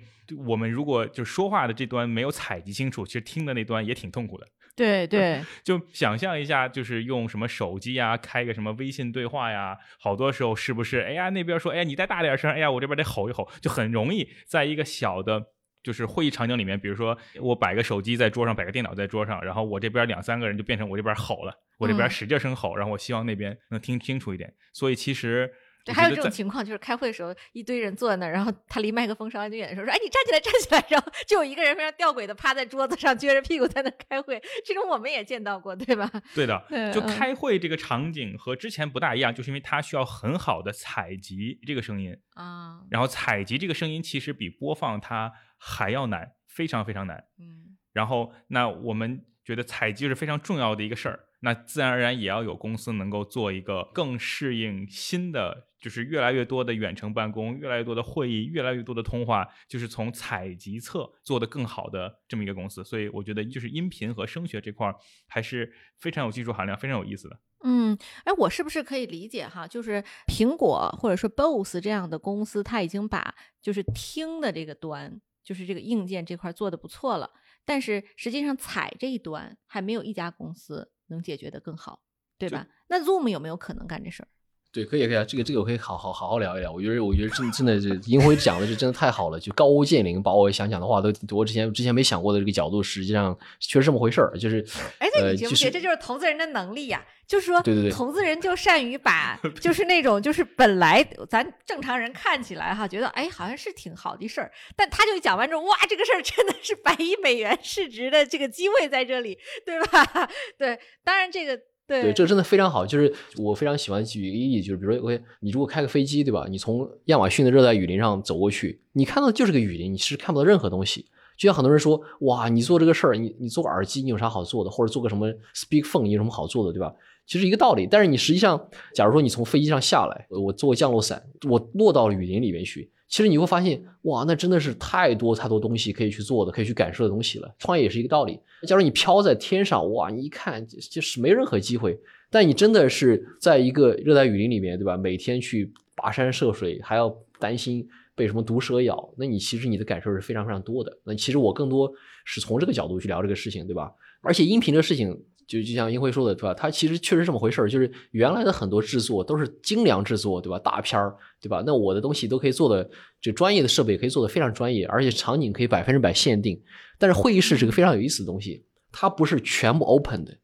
[0.47, 4.47] 我们如果就说话的这端没有采集清楚，其实听的那端也挺痛苦的。
[4.75, 11.01] 对 对， 就想象一下，就是用什么手机呀，开个什么微信对话呀，好多时候是不是？
[11.01, 15.49] 哎呀，那边说，哎呀，你再大点声，哎呀，我这边得吼一吼，就很容易在一个小的。
[15.89, 24.53] 就是会议场景里面，比如说我摆个手机在桌上，摆个电脑在桌上，然后我这边两三个人就变成我这边吼了，我这边使劲声吼，然后我希望那边能听清楚一点。
[24.75, 25.51] 所以其实
[25.85, 34.39] 对，还有这种情况，就是开会的时候一堆人坐在那儿，然后他离麦克风稍微远的时候说：“哎，你站起来，站起来！”然后就有一个人非常吊诡的趴在桌子上，撅着屁股在那开会。
[34.67, 36.11] 这种我们也见到过，对吧？
[36.35, 46.33] 对的， 就开会这个场景和之前不大一样，就是因为它需要很好的采集这个声音啊，然后采集这个声音其实比播放它还要难。
[46.49, 62.83] 非常非常难，嗯，然后那我们觉得采集是非常重要的一个事儿，那自然而然也要有公司能够做一个更适应新的，就是越来越多的远程办公，越来越多的会议，越来越多的通话，就是从采集侧做得更好的这么一个公司。
[62.83, 64.93] 所以我觉得就是音频和声学这块
[65.29, 67.39] 还是非常有技术含量，非常有意思的。
[67.63, 69.65] 嗯，哎，我是不是可以理解哈？
[69.65, 75.21] 就是苹果或者说 BOSS 这样的公司，它已经把就是听的这个端。
[75.49, 77.31] 就是这个硬件这块做的不错了，
[77.65, 82.03] 但是实际上采这一端还没有一家公司能解决的更好，
[82.37, 82.69] 对吧？
[82.89, 84.29] 那 Zoom 有没有可能干这事儿？
[84.71, 86.71] 对，可以可以啊，这个这个我可以好好好好聊一聊。
[86.71, 94.37] 我觉得我觉得真真的是银辉讲的是真的太好了，就高屋建瓴，把我想讲的话都我之前之前没想过的这个角度，实际上确实这么回事儿。
[94.39, 94.63] 就是，
[94.99, 97.03] 哎，那你觉不觉得这就是投资人的能力呀？
[97.27, 110.29] 就是说，对对对，投资人就善于把 就是那种就是本来咱正常人看起来哈，觉得哎好像是挺好的事儿，但他就讲完之后，哇，这个事儿真的是百亿美元市值的这个机会在这里，对吧？
[110.59, 111.59] 对，当然这个。
[111.89, 112.85] 对，这个真的非常好。
[112.87, 116.47] 就是我非常喜欢举一个例子，就是比如说，OK，你如果开个飞机，对吧？
[116.49, 121.07] 你从亚马逊的热带雨林上走过去，你看到的就是个雨林，你是看不到任何东西。
[121.39, 124.71] 就像很多人说，哇，你做这个事儿，你你做个耳机，你有啥好做的？
[124.71, 126.93] 或者做个什么 speak phone，你有什么好做的，对吧？
[127.27, 127.87] 其实一个道理。
[127.89, 132.91] 但是你实际上，假如说你从飞机上下来，我做降落伞，我落到雨林里面去。
[133.07, 137.55] 其实你会发现，哇，那真的是太多太多东西可以去做的，可以去感受的东西了。
[137.59, 138.39] 创业也是一个道理。
[138.67, 141.99] 假如你飘在天上，哇，你一看就是没任何机会。
[142.31, 144.97] 但你真的是在一个热带雨林里面，对吧？
[144.97, 150.93] 每天去跋山涉水，还要担心被什么毒蛇咬，那你其实你的感受是非常非常多的。
[151.05, 151.91] 那其实我更多
[152.25, 153.91] 是从这个角度去聊这个事情，对吧？
[154.21, 156.53] 而且音频这事情，就就像英辉说的，对吧？
[156.53, 160.59] 它其实确实这么回事儿，就是原来的很多制作都是精良制作，对吧？
[160.59, 161.63] 大片儿，对吧？
[161.65, 166.61] 那我的东西都可以做的，这专业的设备可以做的非常专业，而且场景可以百分之百限定。
[166.99, 170.37] 但是会议室是个非常有意思的东西，它不是全部 open 的，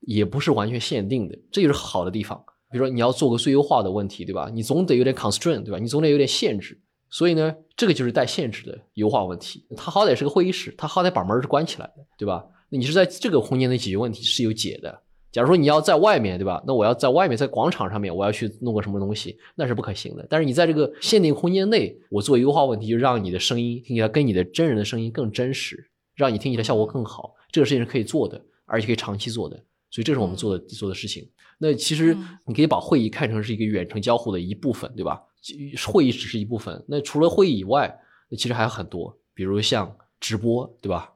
[0.00, 2.40] 也不是完全限定的，这就是好的地方。
[2.70, 4.50] 比如说你要做个最优化的问题，对吧？
[4.52, 5.78] 你总得有点 constraint，对吧？
[5.78, 6.80] 你总得有点限制。
[7.08, 9.64] 所以呢，这个就是带限制的优化问题。
[9.76, 12.44] 它好歹是个会议室，它好歹把门是关起来的，对吧？
[12.68, 15.02] 那你是在这个空间内解决问题是有解的。
[15.32, 16.62] 假如说你要在外面，对吧？
[16.66, 20.26] 那我要在外面，在广场上面，我要去弄个什么东西，那是不可行的。
[20.30, 27.34] 但是你在这个限定空间内，我做优化问题，就让你的声音听起来跟你的真人的声音更真实，让你听起来效果更好。
[27.52, 29.56] 这个事情是可以做的，而且可以长期做的。
[29.90, 31.28] 所以这是我们做的做的事情。
[31.58, 32.16] 那其实
[32.46, 35.22] 你可以把会议看成是一个远程交互的一部分，对吧？
[35.86, 36.84] 会议只是一部分。
[36.88, 41.12] 那除了会议以外，那其实还有很多，比如像直播，对吧？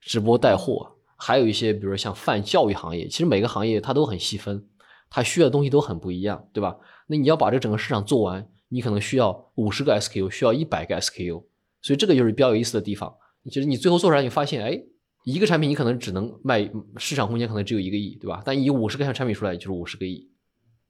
[0.00, 4.66] 直播带货，还有一些，比如说像泛教育行业，其实每个行业它都很细分，
[5.10, 6.76] 它需要的东西都很不一样，对吧？
[7.06, 11.44] 那你要把这整个市场做完，你可能需要五十个 SKU，需要一百个 SKU，
[11.82, 13.14] 所以这个就是比较有意思的地方。
[13.50, 14.82] 其实你最后做出来，你发现，哎。
[15.24, 18.40] 一个产品你可能只能卖市场空间可能只有一个亿，对吧？
[18.46, 20.30] 但以五十个产品出来就是五十个亿，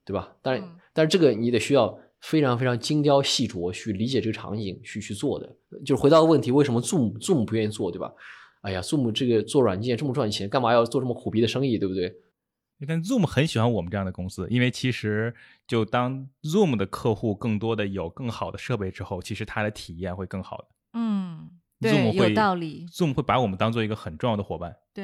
[0.05, 0.33] 对吧？
[0.41, 0.63] 但是
[0.93, 5.55] 但是这个你得需要非常非常精雕细琢去理解这个场景去去做的。
[5.85, 8.13] 就是回到问题，为什么 Zoom Zoom 不愿意做，对吧？
[8.61, 12.13] 哎呀，Zoom 这个做软件这么赚钱，干嘛要做这么苦逼的生意，对不对？
[12.87, 15.33] 但 Zoom 很喜欢我们这样的公司，因为其实
[15.67, 20.67] 就当 Zoom 的客户更多的有更好的设备之后，其实它的体验会更好的。
[20.93, 21.49] 嗯。
[21.81, 22.85] 对，有道理。
[22.87, 24.75] Zoom 会把我们当做一个很重要的伙伴。
[24.93, 25.03] 对，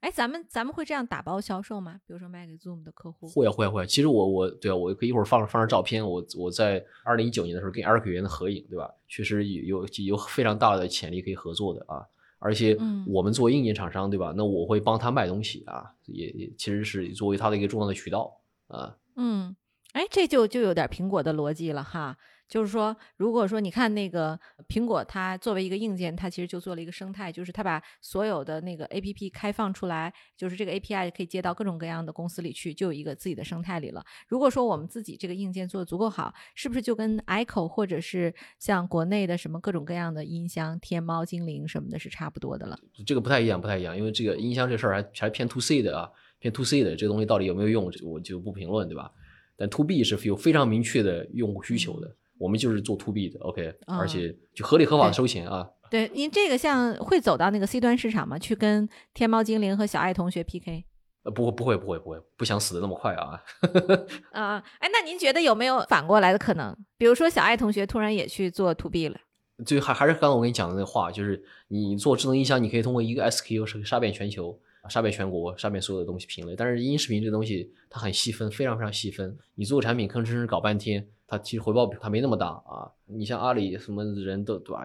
[0.00, 2.00] 哎，咱们咱们会这样打包销售吗？
[2.04, 3.28] 比如说卖给 Zoom 的客户？
[3.28, 3.86] 会啊，会啊，会啊。
[3.86, 6.04] 其实我我对啊，我可以一会儿放放上照片。
[6.04, 8.92] 我我在二零一九年的时候跟 Eric 元的合影，对吧？
[9.06, 12.04] 确实有有有非常大的潜力可以合作的啊。
[12.38, 14.34] 而且我们作为硬件厂商，对吧？
[14.36, 18.36] 那我会帮他卖东西啊，也也其实是作为他的一个重要的渠道
[18.66, 18.96] 啊。
[19.14, 19.54] 嗯，
[19.92, 22.18] 哎，这就就有点苹果的逻辑了哈。
[22.48, 34.04] 就是说，如果说你看那个苹果，它作为一个硬件，它其实就做了一个生态，就是它把所有的那个 A P P 开放出来，就是这个 A P I 可以接到各种各样的公司里去，就有一个自己的生态里了。
[34.28, 42.78] 如果说我们自己这个硬件做的足够好，是不是就跟 Echo 或者是像国内的什么各种各样的音箱，天猫精灵什么的是差不多的了？
[43.04, 49.10] 这个不太一样，不太一样，因为这个音箱这事儿还还偏 To C 的啊，偏 To C 的这个东西到底有没有用，我就不评论，对吧？
[49.56, 52.14] 但 To B 是有非常明确的用户需求的。
[52.38, 55.68] 我们就是做 to B 的，OK，而且就合理合法的收钱啊。
[55.90, 58.38] 对，您这个像会走到那个 C 端市场吗？
[58.38, 60.84] 去跟天猫精灵和小爱同学 PK？
[61.22, 63.42] 呃，不会，不会，不会，不会，不想死的那么快啊。
[64.32, 66.76] 啊，哎，那您觉得有没有反过来的可能？
[66.98, 69.18] 比如说小爱同学突然也去做 to B 了？
[69.64, 74.58] 就还还是刚刚我跟你讲的那话，就是你做智能音箱，你可以通过一个 SKU 是杀遍全球。
[74.88, 79.36] 杀遍全国，杀遍所有的东西品类，但是音视频这东西它很细分，非常非常细分。
[79.56, 82.90] 你做产品吭哧吭哧搞半天，它其实回报它没那么大啊。
[83.06, 84.84] 你像阿里什么人都对吧？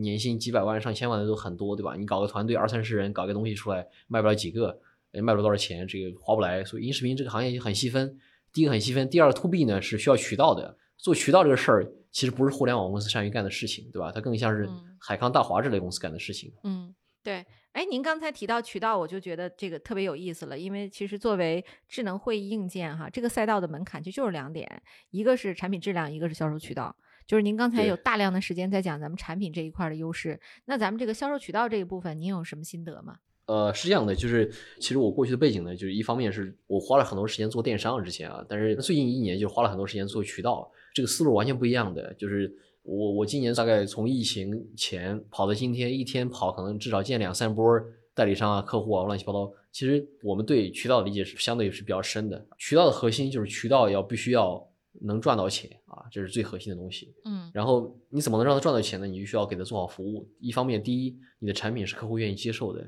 [0.00, 1.96] 年薪几百万、上千万的都很多，对吧？
[1.96, 4.78] 你搞个团队二三十人，搞个东西出来卖不了几个，
[5.12, 6.64] 也卖不了多少钱，这个划不来。
[6.64, 8.18] 所以音视频这个行业很细分。
[8.52, 10.76] 第一个很细分，第二个 to B 呢是需要渠道的。
[10.96, 14.10] 做渠道这个事儿其实不是互联网公司善于干的事情，对吧？
[14.10, 16.52] 它更像是海康大华这类公司干的事情。
[16.64, 17.44] 嗯，对。
[17.78, 20.58] 哎，您刚才提到渠道，我就觉得这个特别有意思了。
[20.58, 26.96] 因为其实作为智能会议硬件，哈，这个赛道的门槛其实就是两点，一个是产品质量，一个是销售渠道。
[27.24, 33.18] 就是您刚才有大量的时间在讲咱们产品这一块的优势，那咱们这个销售渠道这一部分，您有什么心得吗？
[33.46, 42.52] 呃，是这样的，就是其实我过去的背景呢，就是一方面是我花了很多时间做电商之前啊，但是最近一年就花了很多时间做渠道，这个思路完全不一样的，就是。
[42.88, 47.78] 我我今年大概从疫情前跑到今天，一天跑可能至少见两三波
[48.14, 49.52] 代理商啊、客户啊，乱七八糟。
[49.70, 52.46] 其实我们对渠道的理解是相对是比较深的。
[52.56, 54.66] 渠道的核心就是渠道要必须要
[55.02, 57.14] 能赚到钱啊，这是最核心的东西。
[57.26, 59.06] 嗯，然后你怎么能让他赚到钱呢？
[59.06, 60.26] 你就需要给他做好服务。
[60.40, 62.82] 一方面，第一，你的产品是客户愿意接受的；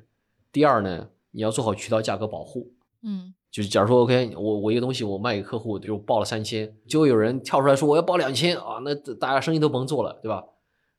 [0.51, 2.73] 第二呢，你要做好渠道价格保护。
[3.03, 3.35] 嗯。
[3.51, 10.45] 就是假如说，OK，我我一个东西我卖给客户，就报了三千，就会有人跳出来说我要报两千啊，那大家生意都甭做了，对吧？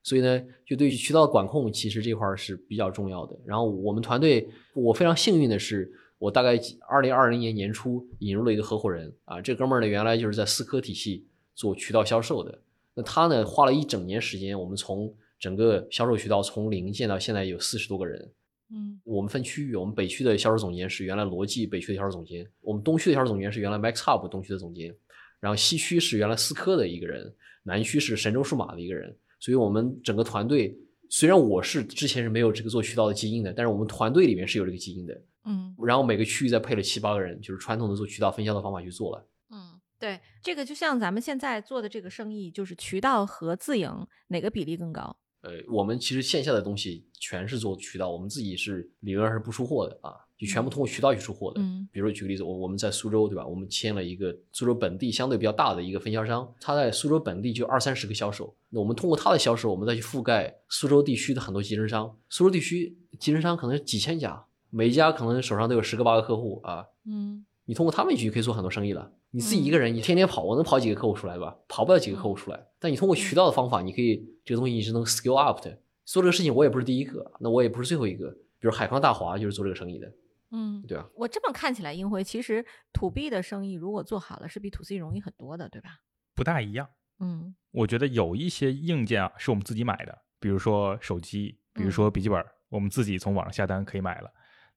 [0.04, 3.40] 所以呢，就对于渠道管控其实这块是比较重要的。
[3.46, 6.60] 然后我们团队，我非常幸运的是，我大概
[6.90, 12.60] 二零二零年年初引入了一个合伙人啊，这哥们儿呢原来就是在思科体系做渠道销售的，
[12.96, 18.30] 那他呢花了一整年时间，我们从整个销售渠道从零建到现在有四十多个人。
[18.74, 24.96] 嗯，我们分区域，我们北区的销售总监是原来罗技北区的销售总监，我们东区的销售总监是原来 MaxHub 东区的总监，
[25.40, 30.78] 然后西区是原来思科的一个人，南区是神州数码的一个人，所以我们整个团队
[31.10, 35.22] 虽然我是之前是没有这个做渠道的基因的，但是我们团队里面是有这个基因的。
[35.44, 39.28] 嗯然后每个区域再配了七八个人，就是传统的做渠道分销的方法去做了。
[39.50, 45.18] 嗯，对，这个就像咱们现在做的这个生意，就是渠道和自营哪个比例更高？
[45.42, 51.60] 呃，我们其实线下的东西全是做渠道，我们自己是理论上是不出货的啊，就全部通过渠道去出货的。
[51.62, 53.46] 嗯比如举个例子，我我们在苏州对吧？
[53.46, 62.16] 我们签了一个苏州本地相对比较大的一个分销商，他在苏州本地就二三十个销售，那我们通过他的销售，我们再去覆盖苏州地区的很多集成商。
[62.30, 69.12] 苏州地区集成商可能是几千家，每一家可能手上都有十个八个客户啊，嗯你通过他们去可以做很多生意了。
[69.32, 71.58] 你自己一个人，你天天跑，我能跑几个客户出来吧？
[71.68, 72.68] 跑不了几个客户出来。
[72.80, 75.82] 但你通过渠道的方法，你可以这个东西你是能 scale up 的。
[76.06, 78.30] 做这个事情，我也不是第一个，那我也不是最后一个。
[78.60, 80.12] 比如海康大华就是做这个生意的，
[80.52, 81.08] 嗯，对啊？
[81.16, 82.64] 我这么看起来，英辉其实
[82.94, 86.02] to B 的生意如果做好了，是比 to C 容易很多的，对吧？
[86.36, 86.90] 不大一样。
[87.20, 94.30] 嗯我觉得有一些硬件啊是我们自己买的，比如说手机，比如嗯说笔记本，我们自己从网上下单可以买了。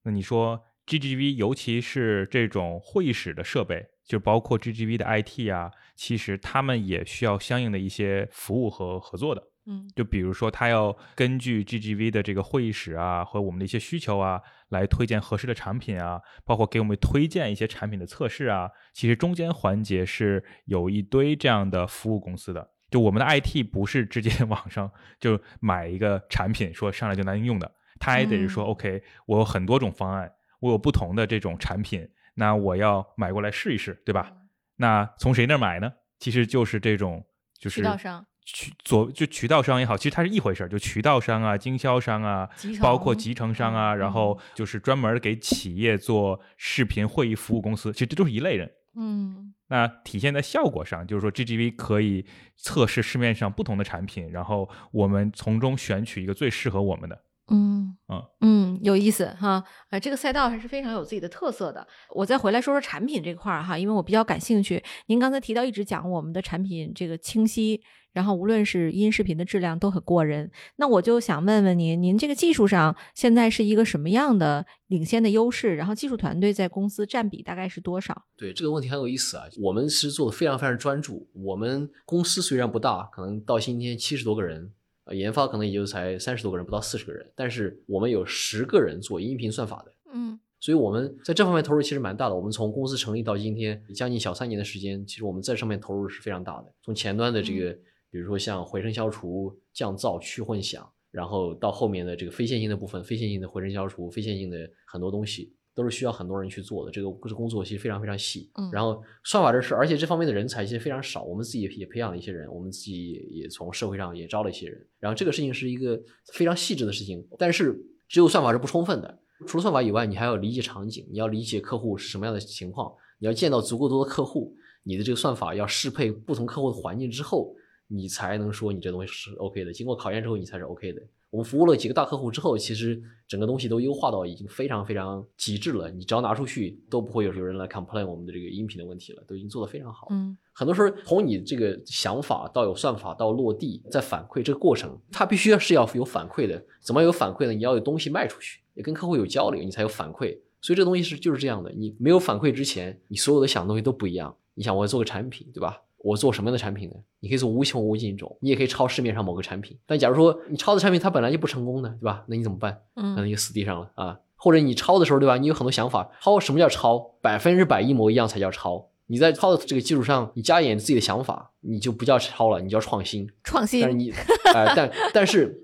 [0.03, 9.43] 那你说 GGV，尤其是这种会议室的设备，就包括 GGV 的 IT 啊，其实他们也需要相应的一些服务和合作的。
[9.67, 14.39] 嗯就比如说，他要根据 GGV 的这个会议室啊和我们的一些需求啊，
[14.69, 18.71] 来推荐合适的产品啊，包括给我们推荐一些产品的测试啊。
[18.93, 22.73] 其实中间环节是有一堆这样的服务公司的。
[22.91, 34.33] 就我们的 IT 不是直接 网上就买一个产品说上来就能用的，他也得是说、嗯 OK，我有很多种方案，我有不同的这种产品，那我要买过来试一试，对吧？
[34.77, 35.93] 那从谁那儿买呢？
[36.19, 37.25] 其实就是这种
[37.59, 42.49] 就是渠道商渠左就渠道商也好，其实它是一回事儿，就渠道商啊、经销商啊，
[42.81, 48.71] 包括集成商啊，嗯然后就是专门给企业做视频会议服务公司，其实这都是一类人。
[48.97, 57.24] 嗯那体现在效果上，就是说 GGV 可以测试市面上不同的产品，然后我们从中选取一个最适合我们的。
[57.49, 61.87] 嗯嗯嗯，有意思哈，啊，这个赛道还是非常有自己的特色的。
[62.15, 64.83] 我再回来说说产品这块儿哈，因为我比较感兴趣。
[65.07, 70.51] 您刚才提到一直讲我们的产品这个清晰，然后无论是音视频的质量都很过人。
[70.77, 75.77] 那我就想问问您，您这个技术上现在是一个什么样的领先的优势？
[75.77, 78.25] 然后技术团队在公司占比大概是多少？
[78.39, 79.45] 对这个问题很有意思啊。
[79.61, 81.29] 我们是做的非常非常专注。
[81.35, 84.73] 我们公司虽然不大，可能到今天七十多个人，
[85.05, 89.93] 呃，研发可能也就才三十多个人，不到四十个人，但是我们有十个人做音频算法的。
[90.13, 92.35] 嗯所以我们在这方面投入其实蛮大的。
[92.35, 96.73] 我们从公司成立到今天将近小三年的时间，其实我们在上面投入是非常大的。
[96.81, 97.71] 从前端的这个，
[98.11, 106.93] 比如说像回声消除、降噪、去混响，然后到后面的这个非线性的部分，非线性的回声消除、非线性的很多东西，都是需要很多人去做的。
[106.93, 108.51] 这个这工作其实非常非常细。
[108.55, 114.87] 嗯然后算法这事，而且这方面的人才其实非常少，我们自己也也培养了一些人，我们自己也也从社会上也招了一些人。
[114.99, 116.01] 然后这个事情是一个
[116.33, 117.77] 非常细致的事情，但是
[118.09, 119.21] 只有算法是不充分的。
[119.47, 127.55] 除了算法以外，你还要理解场景，你要理解客户是什么样的情况，你要见到足够多的客户，你的这个算法要适配不同客户的环境之后，
[127.89, 129.73] 你才能说你这东西是 OK 的。
[129.73, 131.03] 经过考验之后，你才是 OK 的。
[131.35, 135.91] 我们服务了几个大客户之后，其实整个东西都优化到已经非常非常极致了。
[135.91, 140.07] 你只要拿出去，都不会有有人来 complain 我们的这个音频的问题了，都已经做得非常好。
[140.11, 146.65] 嗯很多时候从你这个想法到有算法到落地再反馈这个过程，它必须要是要有反馈的。
[146.81, 147.53] 怎么有反馈呢？
[147.53, 150.39] 你要有东西卖出去，也跟客户有交流，你才有反馈。
[150.61, 154.37] 所以这东西是就是这样的，你没有反馈之前，你所有的想的东西都不一样。
[154.55, 155.83] 你想我要做个产品，对吧？
[156.05, 156.97] 我做什么样的产品呢？
[157.21, 159.75] 你可以做无穷无尽种，你也可以抄市面上某个产品。
[159.87, 162.23] 但假如说你抄的产品它本来就不成功的，对吧？
[162.29, 162.79] 那你怎么办？
[162.95, 164.21] 可能嗯就死地上了啊。
[164.37, 165.39] 或者你抄的时候，对吧？
[165.39, 166.99] 你有很多想法，抄什么叫抄？
[167.23, 168.91] 百分之百一模一样才叫抄。
[169.07, 173.27] 你在抄的这个基础上，你加一点自己的想法，你就不叫抄了，你叫创新。
[173.43, 174.11] 创新但是你，
[174.55, 175.59] 哎、但 但是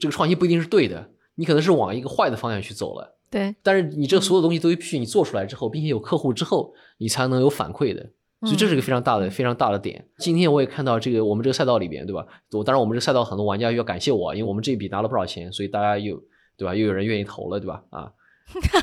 [0.00, 3.16] 这个创新不一定是对的，你可能是往一个坏的方向去走了。
[3.30, 8.10] 对，但是你这所有东西都必须你做出来之后，并且有客户之后，你才能有反馈的。
[8.42, 10.02] 所以这是一个非常大的、非常大的点。
[10.18, 12.26] 今天我也看到这个我们这个赛道里边，对吧？
[12.52, 16.16] 我当然我们这个赛道很多玩家要感谢我，因为我们这一笔拿了不少钱，所以大家又
[16.56, 16.74] 对吧？
[16.74, 17.82] 又有人愿意投了，对吧？
[17.90, 18.10] 啊，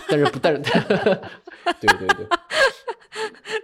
[0.07, 0.77] 但是不，但是，对
[1.81, 2.27] 对对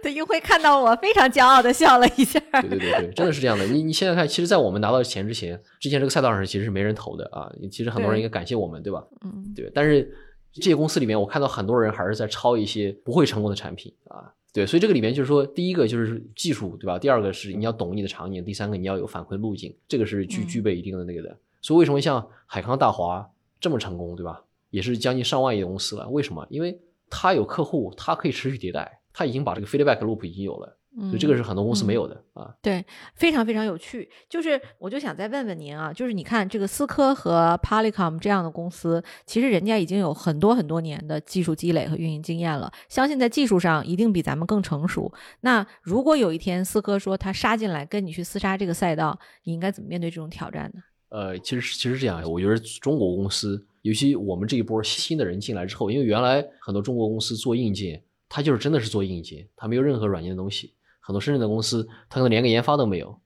[0.02, 2.40] 对，英辉 看到我非常骄傲的笑了一下。
[2.60, 3.64] 对对对对，真的是这样的。
[3.66, 7.48] 你你现在看，其实，在我们拿到钱之前，之前这个赛道上其实是没人投的啊。
[7.70, 9.04] 其实很多人对应该感谢我们，对吧？
[9.24, 10.12] 嗯对，但是
[10.52, 14.32] 这些公司里面，我看到很多人还是在抄一些不会成功的产品啊。
[14.54, 16.96] 对，所以这个里面就是说，第一个就是技术，对吧？
[16.96, 21.36] 第二个是你要懂你的场景，第三个你要有反馈路径，这个是具嗯具备一定的那个的。
[21.60, 23.28] 所以为什么像海康大华
[23.58, 24.44] 这么成功，对吧？
[24.70, 26.46] 也是将近上万亿的公司了，为什么？
[26.50, 26.80] 因为
[27.10, 30.78] 它有客户，它可以持续迭代，它已经把这个 feedback loop 已经有了。
[30.96, 32.54] 所以这个是很多公司没有的啊。
[32.62, 32.84] 对，
[33.14, 34.08] 非常非常有趣。
[34.28, 45.12] 就是我就想再问问您啊，就是你看这个思科和 Polycom 这样的公司，其实人家已经有很多很多年的技术积累和运营经验了，相信在技术上一定比咱们更成熟。
[45.40, 50.80] 那如果有一天思科说他杀进来跟你去厮杀这个赛道，你应该怎么面对这种挑战呢？
[51.08, 60.74] 呃，其实其实这样，我觉得中国公司，尤其我们这一波新的人进来之后，因为原来很多中国公司做硬件，它就是真的是做硬件，它没有任何软件的东西。
[61.06, 63.20] 很多深圳的公司，他可能连个研发都没有，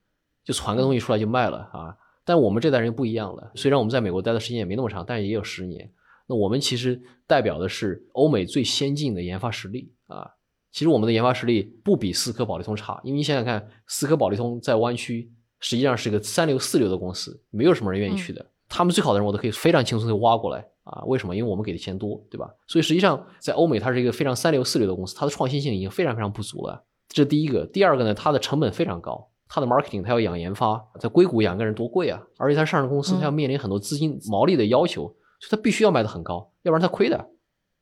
[0.44, 1.96] 就传个东西出来就卖了啊。
[2.24, 5.90] 但我们这代人不一样了，虽然我们在美国待的时间也没那么长，但也有十年。
[6.26, 10.28] 那我们其实代表的是欧美最先进的研发实力啊。
[10.70, 18.44] 其实我们的研发实力不比思科、宝利通差，因为你想想看，思科、宝利通在湾区实际上是个三流、四流的公司，没有什么人愿意去的。
[18.68, 21.02] 他们最好的人我都可以非常轻松的挖过来啊。
[21.06, 21.34] 为什么？
[21.34, 22.50] 因为我们给的钱多，对吧？
[22.66, 26.84] 所以实际上在欧美，它是一个非常三流、四流的公司，它的创新性已经非常非常不足了。
[27.08, 35.04] 这是第一个，第二个呢，它的成本非常高，它的 marketing 它要养研发，在硅谷养个人多贵啊，而且它上市公司它要面临很多资金毛利的要求，
[35.40, 37.30] 所以它必须要卖的很高，要不然它亏的，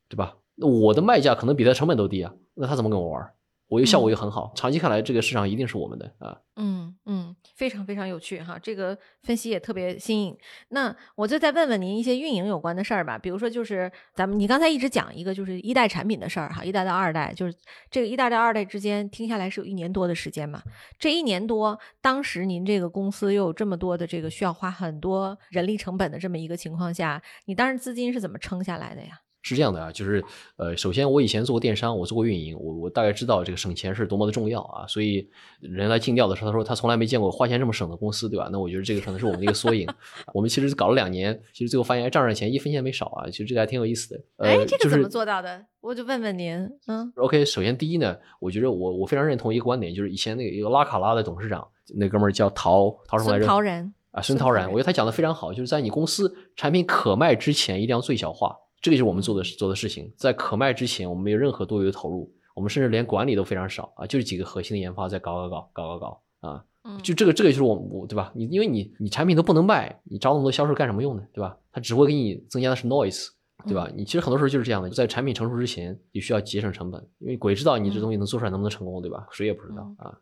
[0.08, 0.36] 对吧？
[0.54, 3.30] 那我的卖价可能比它成本都低啊，那他怎么跟我玩？
[3.68, 6.38] 我又效果又很好，长期看来这个市场一定是我们的啊。
[6.58, 10.36] 嗯嗯，非常非常有趣哈，这个分析也特别新颖。
[10.68, 17.54] 那我就再问问您一些运营有关的事儿吧，比如说就是咱们你刚才一直讲一个就是一代产品的事儿哈，一代到二代，就是
[17.90, 20.62] 这个一代到二代之间听下来是有一年多的时间嘛。
[20.98, 29.20] 这一年多，当时您这个公司又有这么多的这个需要花很多人力成本的这么一个情况下，你当时资金是怎么撑下来的呀？
[29.48, 30.24] 是这样的啊，就是
[30.56, 34.84] 呃，首先我以前做过电商，我做过运营，我我大概知道这个省钱是多么的重要啊。
[34.88, 35.28] 所以
[35.60, 38.48] 人来尽调的时候，他说他从来没见过花钱这么省的公司，对吧？
[38.50, 39.86] 那我觉得这个可能是我们的一个缩影。
[40.34, 43.30] 我们其实搞了两年，其实最后发现账上钱一分钱没少啊。
[43.30, 44.20] 其实这个还挺有意思的。
[44.38, 45.64] 哎，这个怎么做到的？
[45.80, 46.68] 我就问问您。
[46.88, 53.46] 嗯，OK，首先第一呢，我觉得我我非常认同一个观点，就是以前那个一个拉卡拉的董事长，那哥们儿叫陶陶什么来着？
[53.46, 54.66] 陶然啊，孙陶然。
[54.66, 58.56] 我觉得他讲的非常好，就是在你公司产品可卖之前，一定要最小化。
[58.86, 66.64] 这个就是我们做的做的事情，在可卖之前，我们没有任何多余的投入，我们甚至连管理都非常少啊，就是几个核心的研发在搞搞搞搞搞搞啊，
[67.02, 68.30] 就这个这个就是我我对吧？
[68.32, 71.22] 你因为你你产品都不能卖，你招那么多销售干什么用呢？
[71.32, 71.56] 对吧？
[71.72, 73.30] 它只会给你增加的是 noise，
[73.64, 73.90] 对吧？
[73.92, 79.26] 你其实很多时候就是这样的，在产品成熟之前，你需要节省成本，因为鬼知道你这东西能做出来能不能成功，对吧？
[79.32, 80.14] 谁也不知道啊。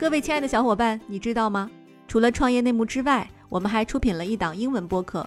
[0.00, 1.70] 各位亲爱的小伙伴，你知道吗？
[2.08, 5.20] 除了创业内幕之外，我们还出品了一档英文播客《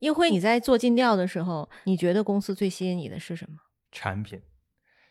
[0.00, 3.56] 英辉，你在做尽调的时候，你觉得公司最吸引你的是什么？
[3.90, 4.40] 产品。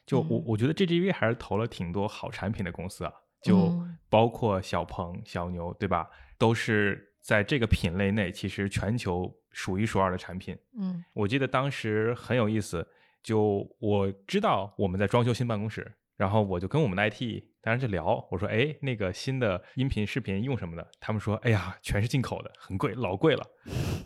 [0.06, 3.12] 就我，我觉得 GGV 还是投了挺多好产品的公司啊，
[3.42, 3.76] 就
[4.08, 6.08] 包括小鹏、小牛，对吧？
[6.38, 10.56] 都是在这个品类内，其实全球数一数二的产品。
[10.78, 12.88] 嗯，我记得当时很有意思，
[13.24, 17.44] 就我知道我们在装修新办公室，然后我就跟我们的 IT。
[17.66, 20.88] 当时就聊，我说，哎，那个新的音频视频用什么的？
[21.00, 23.44] 他们说，哎呀，全是进口的，很贵，老贵了。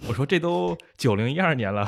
[0.08, 1.86] 我说，这都九零一二年了，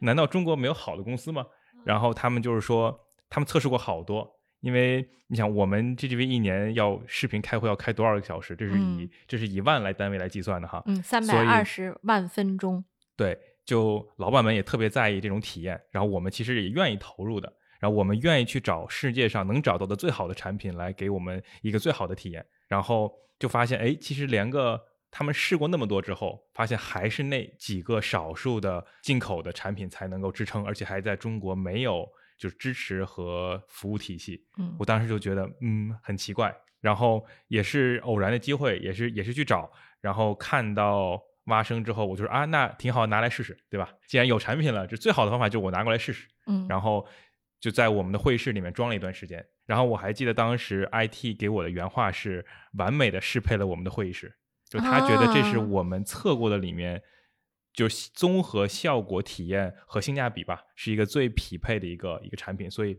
[0.00, 1.46] 难道中国没有好的公司吗？
[1.84, 2.98] 然后他们就是说，
[3.30, 4.28] 他们测试过好多，
[4.62, 8.56] 因为你想，我们 GGV 一年要视频开会要开多少个小时？
[8.56, 10.82] 这是以这是以万来单位来计算的哈。
[10.86, 12.84] 嗯，三百二十万分钟。
[13.16, 17.52] 对，就老板们也特别在意这种体验，然后我们其实也愿意投入的。
[17.82, 24.80] 然后我们愿意去找世界上能找到的最好的产品来给我们一个最好的体验，然后就发现，哎，其实连个
[25.10, 32.08] 他们试过那么多之后，发现还是那几个少数的进口的产品才能够支撑，而且还在中国没有
[32.38, 34.46] 就是支持和服务体系。
[34.58, 36.54] 嗯，我当时就觉得，嗯，很奇怪。
[36.80, 39.68] 然后也是偶然的机会，也是也是去找，
[40.00, 43.92] 然后看到蛙声之后，我就说啊，那挺好，拿来试试，对吧？
[44.06, 46.28] 既然有产品了，这最好的方法就是我拿过来试试。
[46.46, 47.04] 嗯，然后。
[47.62, 54.34] 就在我们的会议室里面装了一段时间，然后我还记得当时 IT 给我的原话是完美的适配了我们的会议室，
[54.68, 57.00] 就他觉得这是我们测过的里面，
[57.72, 62.68] 就综合效果体验和性价比吧，是一个最匹配的一个一个产品。
[62.68, 62.94] 所以，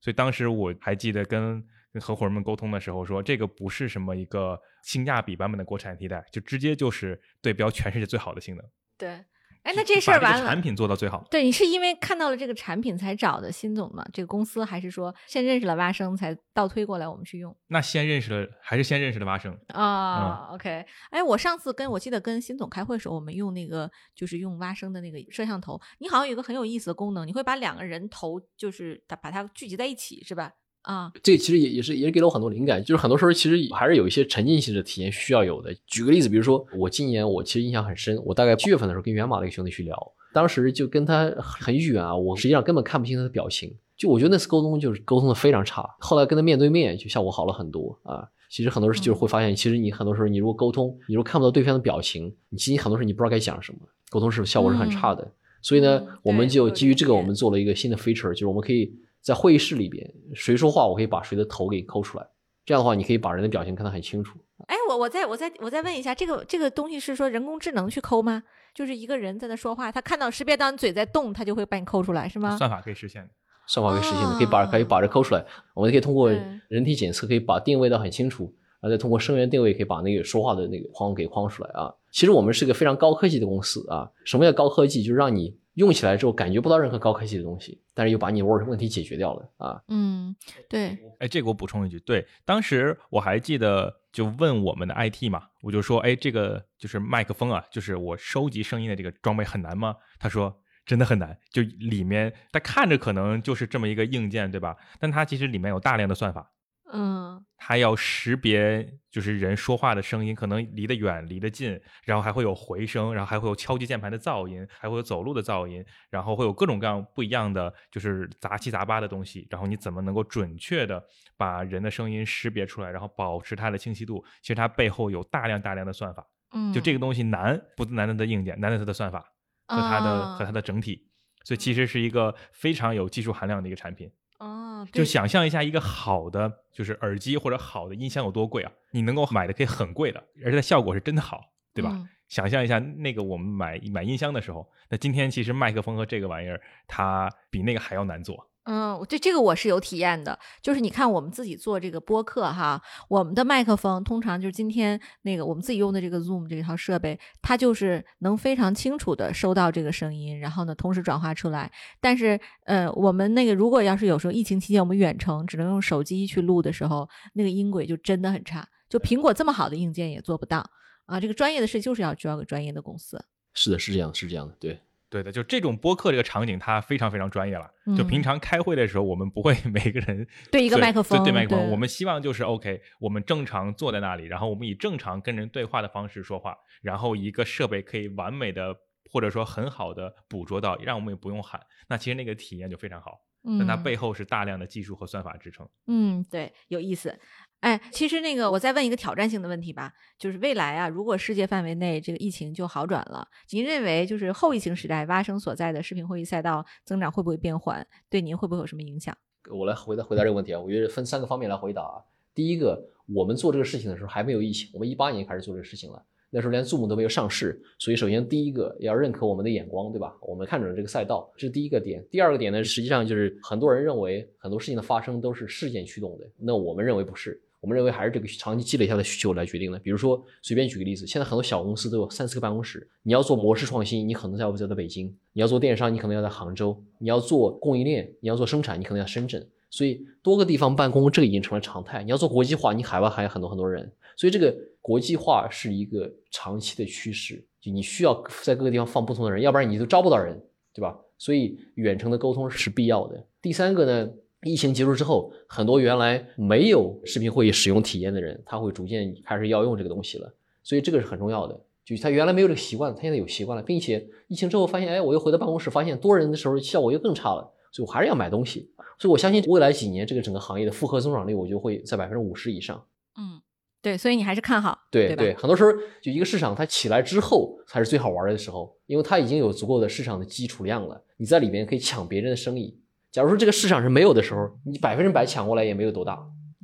[0.00, 8.64] 所以当时我还记得跟跟合伙人们沟通的时候说，这个不是什么一个性价比版本的国产替代，就直接就是对标全世界最好的性能。
[8.98, 9.24] 对。
[9.62, 11.24] 哎，那这事儿把完了，产品做到最好。
[11.30, 14.04] 对你是因为看到了这个产品才找的辛总吗？
[14.12, 19.56] 这个公司还是说先认识了蛙声才倒推过来我们去用那先认识了，还是先认识了蛙声？
[19.68, 30.52] 啊、o k 哎，我上次跟我记得跟辛总开会的时候，我们用那个就是用蛙声的那个摄像头，你好像有一个很有意思的功能，你会把两个人头就是把把它聚集在一起，是吧？
[30.88, 35.74] 啊，这个其实也也是也是给了我很多灵感，就是很多时候其实还是有一些沉浸式的体验需要有的。
[35.86, 39.94] 举个例子，比如说我今年我其实印象很深，我大概七月份的时候跟源码的一个兄弟去聊，
[40.32, 45.86] 当时就跟他很远啊，我实际上根本看不清他的表情，就我觉得那次沟通就是沟通的非常差。
[45.98, 48.26] 后来跟他面对面，就效果好了很多啊。
[48.48, 55.30] 其实很多时候就是会发现，其实你很多时候你如果沟通，你如果看不到对方的表情，你其实很多时候你不知道该讲什么，沟通是效果是很差的。
[55.60, 58.90] 所以呢嗯，我们就基于这个，我们做了一个新的 feature，就是我们可以
[59.20, 62.26] 在会议室里边，谁说话，我可以把谁的头给抠出来。
[62.64, 64.38] 这样的话，你可以把人的表情看得很清楚。
[64.66, 68.42] 哎，我我再我再我再问一下，这个这个东西是说人工智能去抠吗？
[68.74, 72.56] 就是一个人在那说话，他看到识别到你嘴在动，他就会把你抠出来，是吗？
[72.56, 73.28] 算法可以实现的。
[73.66, 75.44] 算法可以实现的，可以把可以把这抠出来。
[75.74, 76.30] 我们可以通过
[76.68, 78.44] 人体检测，可以把定位的很清楚，
[78.80, 81.92] 然后再通过声源定位，可以把那个说话的那个框给框出来啊。
[82.10, 84.10] 其实我们是个非常高科技的公司啊。
[84.24, 85.02] 什么叫高科技？
[85.02, 89.80] 就是让你用起来之后感觉不到任何高科技的东西，但是又把你问问题解决掉了啊。
[89.86, 90.34] 嗯，
[90.68, 99.94] 对，哎，这个我补充一句，对，当时我还记得就问我们的 IT 嘛，我就说，哎，这个就是麦克风啊，就是我收集声音的这个装备很难吗？
[100.18, 104.76] 他说真的很难，就里面它看着可能就是这么一个硬件，对吧？
[104.98, 106.50] 但它其实里面有大量的算法，
[106.92, 119.46] 嗯它要识别就是人说话的声音，可能离得远、离得近，然后还会有回声，然后还会有敲击键盘的噪音，还会有走路的噪音，然后会有各种各样不一样的就是杂七杂八的东西。
[119.50, 121.04] 然后你怎么能够准确的
[121.36, 124.24] 把人的声音识别出来，然后保持它的清晰度？
[124.40, 126.26] 其实它背后有大量大量的算法。
[126.52, 129.20] 嗯，就这个东西难，不难在它的硬件，难在它的算法
[129.66, 131.10] 和它的、啊和它的整体。
[131.44, 134.10] 所以其实是一个非常有技术含量的一个产品。
[134.38, 138.72] 哦，就想象一下，一个好的就是耳机或者好的音箱有多贵啊！
[138.92, 141.40] 你能够买的可以很贵的，而且它效果是真的好，
[141.74, 141.90] 对吧？
[141.92, 148.47] 嗯想象一下，那个我们买买音箱的时候，那今天其实麦克风和这个玩意儿，它比那个还要难做。
[148.70, 161.72] 嗯，这这个我是有体验的，就是你看我们自己做这个播客哈，我们的麦克风通常就是今天那个我们自己用的这个 Zoom 这套设备，它就是能非常清楚的收到这个声音，然后呢同时转化出来。
[161.98, 170.68] 但是呃，我们那个如果要是有时候疫情期间我们远程只能用手机去录的时候，那个音轨就真的很差，就苹果这么好的硬件也做不到
[171.06, 171.18] 啊。
[171.18, 173.24] 这个专业的事就是要交给专业的公司。
[173.54, 174.78] 是的，是这样，是这样的，对。
[175.10, 177.70] 对的，就这种播客这个场景，它非常非常专业了。
[177.96, 188.76] 就嗯平常开会的时候，我们不会 每个人对一个麦克风对对麦克风，我们希望就是 OK，我们正常坐在那里，然后我们以正常跟人对话的方式说话，然后一个设备可以完美的
[189.10, 193.20] 或者说很好的捕捉到，让我们也不用喊，那其实那个体验就非常好。
[193.58, 195.66] 但它嗯背后是大量的技术和算法支撑。
[195.86, 197.16] 嗯，对，有意思。
[197.60, 207.84] 哎，其实那个，我再问一个挑战性的问题吧，就是未来啊，如果世界范围内这个疫情就好转了，您认为就是后疫情时代蛙声所在的视频会议赛道增长会不会变缓？
[208.08, 209.16] 对您会不会有什么影响？
[209.50, 211.98] 我来回答回答这个问题啊，我觉得分三个方面来回答啊。
[212.32, 212.80] 第一个，
[213.12, 216.00] 我们做这个事情的时候还没有疫情，我们一八年开始做这个事情了，
[216.30, 220.14] 那时候连 Zoom 都没有上市，所以首先第一个要认可我们的眼光，对吧？
[220.20, 222.06] 我们看准了这个赛道，这是第一个点。
[222.08, 227.42] 第二个点呢，实际上就是很多人认为很多事情的发生都是事件驱动的，那我们认为不是。
[227.60, 229.78] 我们认为还是这个长期积累下的需求来决定的。
[229.80, 232.88] 比如说，随便举个例子，现在很多小公司都有三四个办公室。
[233.02, 239.44] 你要做模式创新，你可能在要在在北京；你要做电商，你可能要在杭州；你要做供应链，你要做生产，你可能要深圳。
[239.70, 242.02] 所以多个地方办公，这个已经成了常态。
[242.04, 243.90] 你要做国际化，你海外还有很多很多人。
[244.16, 250.40] 所以这个国际化是一个长期的趋势，就你需要在各个地方放不同的人，要不然你都招不到人，
[250.72, 250.96] 对吧？
[251.18, 253.26] 所以远程的沟通是必要的。
[253.42, 254.10] 第三个呢？
[254.42, 260.32] 疫情结束之后，很多原来没有视频会议使用体验的人，他会逐渐开始要用这个东西了。
[260.62, 261.58] 所以这个是很重要的。
[261.84, 267.52] 就是他原来没有这个习惯，他现在有习惯了，并且疫情之后发现，哎，我又回到办公室，发现多人的时候效果又更差了。
[267.72, 268.70] 所以我还是要买东西。
[268.98, 272.84] 所以我相信未来几年这个整个行业的复合增长率，我就会在百分之五十以上。
[273.16, 273.40] 嗯，
[273.80, 275.40] 对，所以你还是看好，对对吧？
[275.40, 275.72] 很多时候
[276.02, 282.78] 就一个市场它起来之后才是最好玩的时候，因为它已经有足够的市场的基础量了，你在里面可以抢别人的生意。
[283.10, 286.18] 假如说这个市场是没有的时候，你百分之百抢过来也没有多大。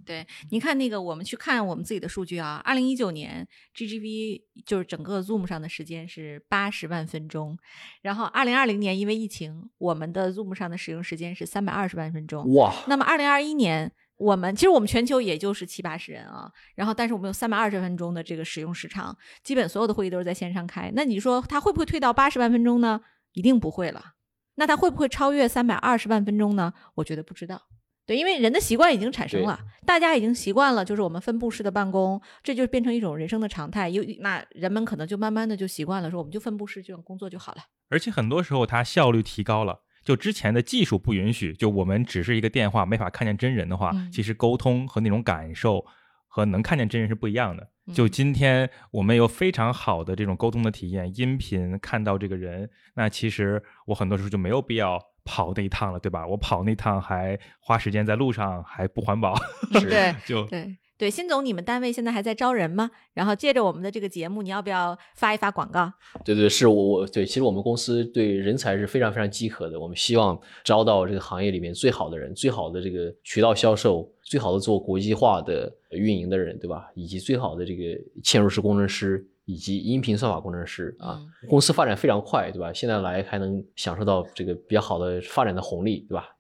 [0.07, 7.57] 对，你看那个，我们去看我们自己的数据啊，二零一九年 GGV 就是整个 Zoom 上的时间是八十万分钟，
[8.03, 12.53] 然后二零二零年因为疫情，我们的 Zoom 上的使用时间是三百二十万分钟。
[12.53, 20.93] 哇，那么二零二一年我们其实我们全球也就是七八十人啊，然后但是我们有三百二十分钟的这个使用时长，基本所有的会议都是在线上开。
[20.95, 23.01] 那你说它会不会退到八十万分钟呢？
[23.33, 24.14] 一定不会了。
[24.57, 26.73] 那它会不会超越三百二十万分钟呢？
[26.95, 27.63] 我觉得不知道。
[28.07, 33.89] 对，因为人的习惯已经产生了，大家已经习惯了，就是我们分布式的办公，这就变成一种人生的常态。
[33.89, 37.63] 有那人们可能就慢慢的就习惯了，说我们就分布式这种工作就好了。
[37.89, 45.87] 而且很多时候它效率提高了，就之前的技术不允许，就我们只是一个电话，没法看见真人的话，其实沟通和那种感受
[46.35, 47.69] 和能看见真人是不一样的。
[47.95, 54.99] 就今天我们有非常好的这种沟通的体验，音频看到这个人，那其实我很多时候就没有必要。
[55.27, 56.27] 跑那一趟了，对吧？
[56.27, 59.35] 我跑那趟还花时间在路上，还不环保。
[59.73, 61.11] 对， 就对对。
[61.11, 62.91] 辛总，你们单位现在还在招人吗？
[63.13, 65.93] 然后借着我们的这个节目，你要不要发一发广告？
[66.25, 69.79] 对对，是我我对，其实我们公司对人才是非常非常饥渴的。
[69.79, 76.91] 我们希望招到这个行业里面最好的人，最好的这个渠道销售，最好的做国际化的运营的人，对吧？
[76.95, 77.83] 以及最好的这个
[78.23, 79.27] 嵌入式工程师。
[79.47, 82.73] 以及音频算法工程师啊，公司发展非常快，对吧？
[82.73, 86.31] 现在来还能享受到这个比较好的发展的红利，对吧？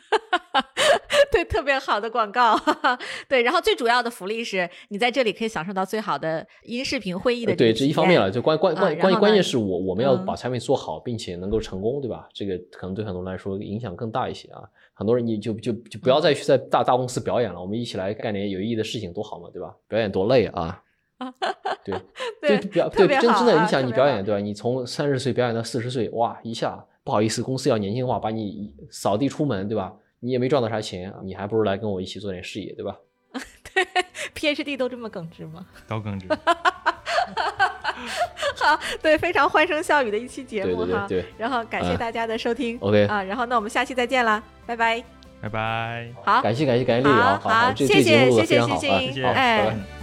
[1.70, 2.58] 对，特别好的广告，
[3.28, 3.42] 对。
[3.42, 7.54] 然后最主要的福利是你在这里可以享受到最好的音视频会议的。
[7.54, 12.28] 对，这一方面了，就关关关关关键是我我们要把产品做好，并且能够成功，对吧？
[12.32, 14.62] 这个可能对很多人来说影响更大一些啊。
[14.94, 19.74] 很多人你就就就不要再去在大大公司表演了，我们一起来干点有意义的事情多好嘛，对吧？
[19.88, 20.82] 表演多累啊。
[21.84, 21.94] 对，
[22.40, 24.40] 对表对真真的影响你表演，对吧？
[24.40, 29.92] 你从三十岁表演到四十岁，哇，一下不好意思，公司要年轻化，把你扫地出门，对吧？
[30.20, 32.96] 你也没赚到啥钱，你还不如来跟我一起做点事业，对吧？
[33.72, 33.86] 对
[34.34, 35.66] ，PhD 都这么耿直吗？
[35.88, 36.26] 都耿直。
[38.56, 41.06] 好，对，非常欢声笑语的一期节目哈。
[41.08, 41.32] 对对对。
[41.38, 42.78] 然后感谢大家的收听。
[42.80, 43.06] OK。
[43.06, 45.02] 啊，然后那我们下期再见啦，拜拜。
[45.40, 46.12] 拜拜。
[46.24, 46.42] 好。
[46.42, 47.48] 感谢感谢感谢，李老师。
[47.48, 49.99] 好，谢谢，谢谢，谢谢，谢谢，哎。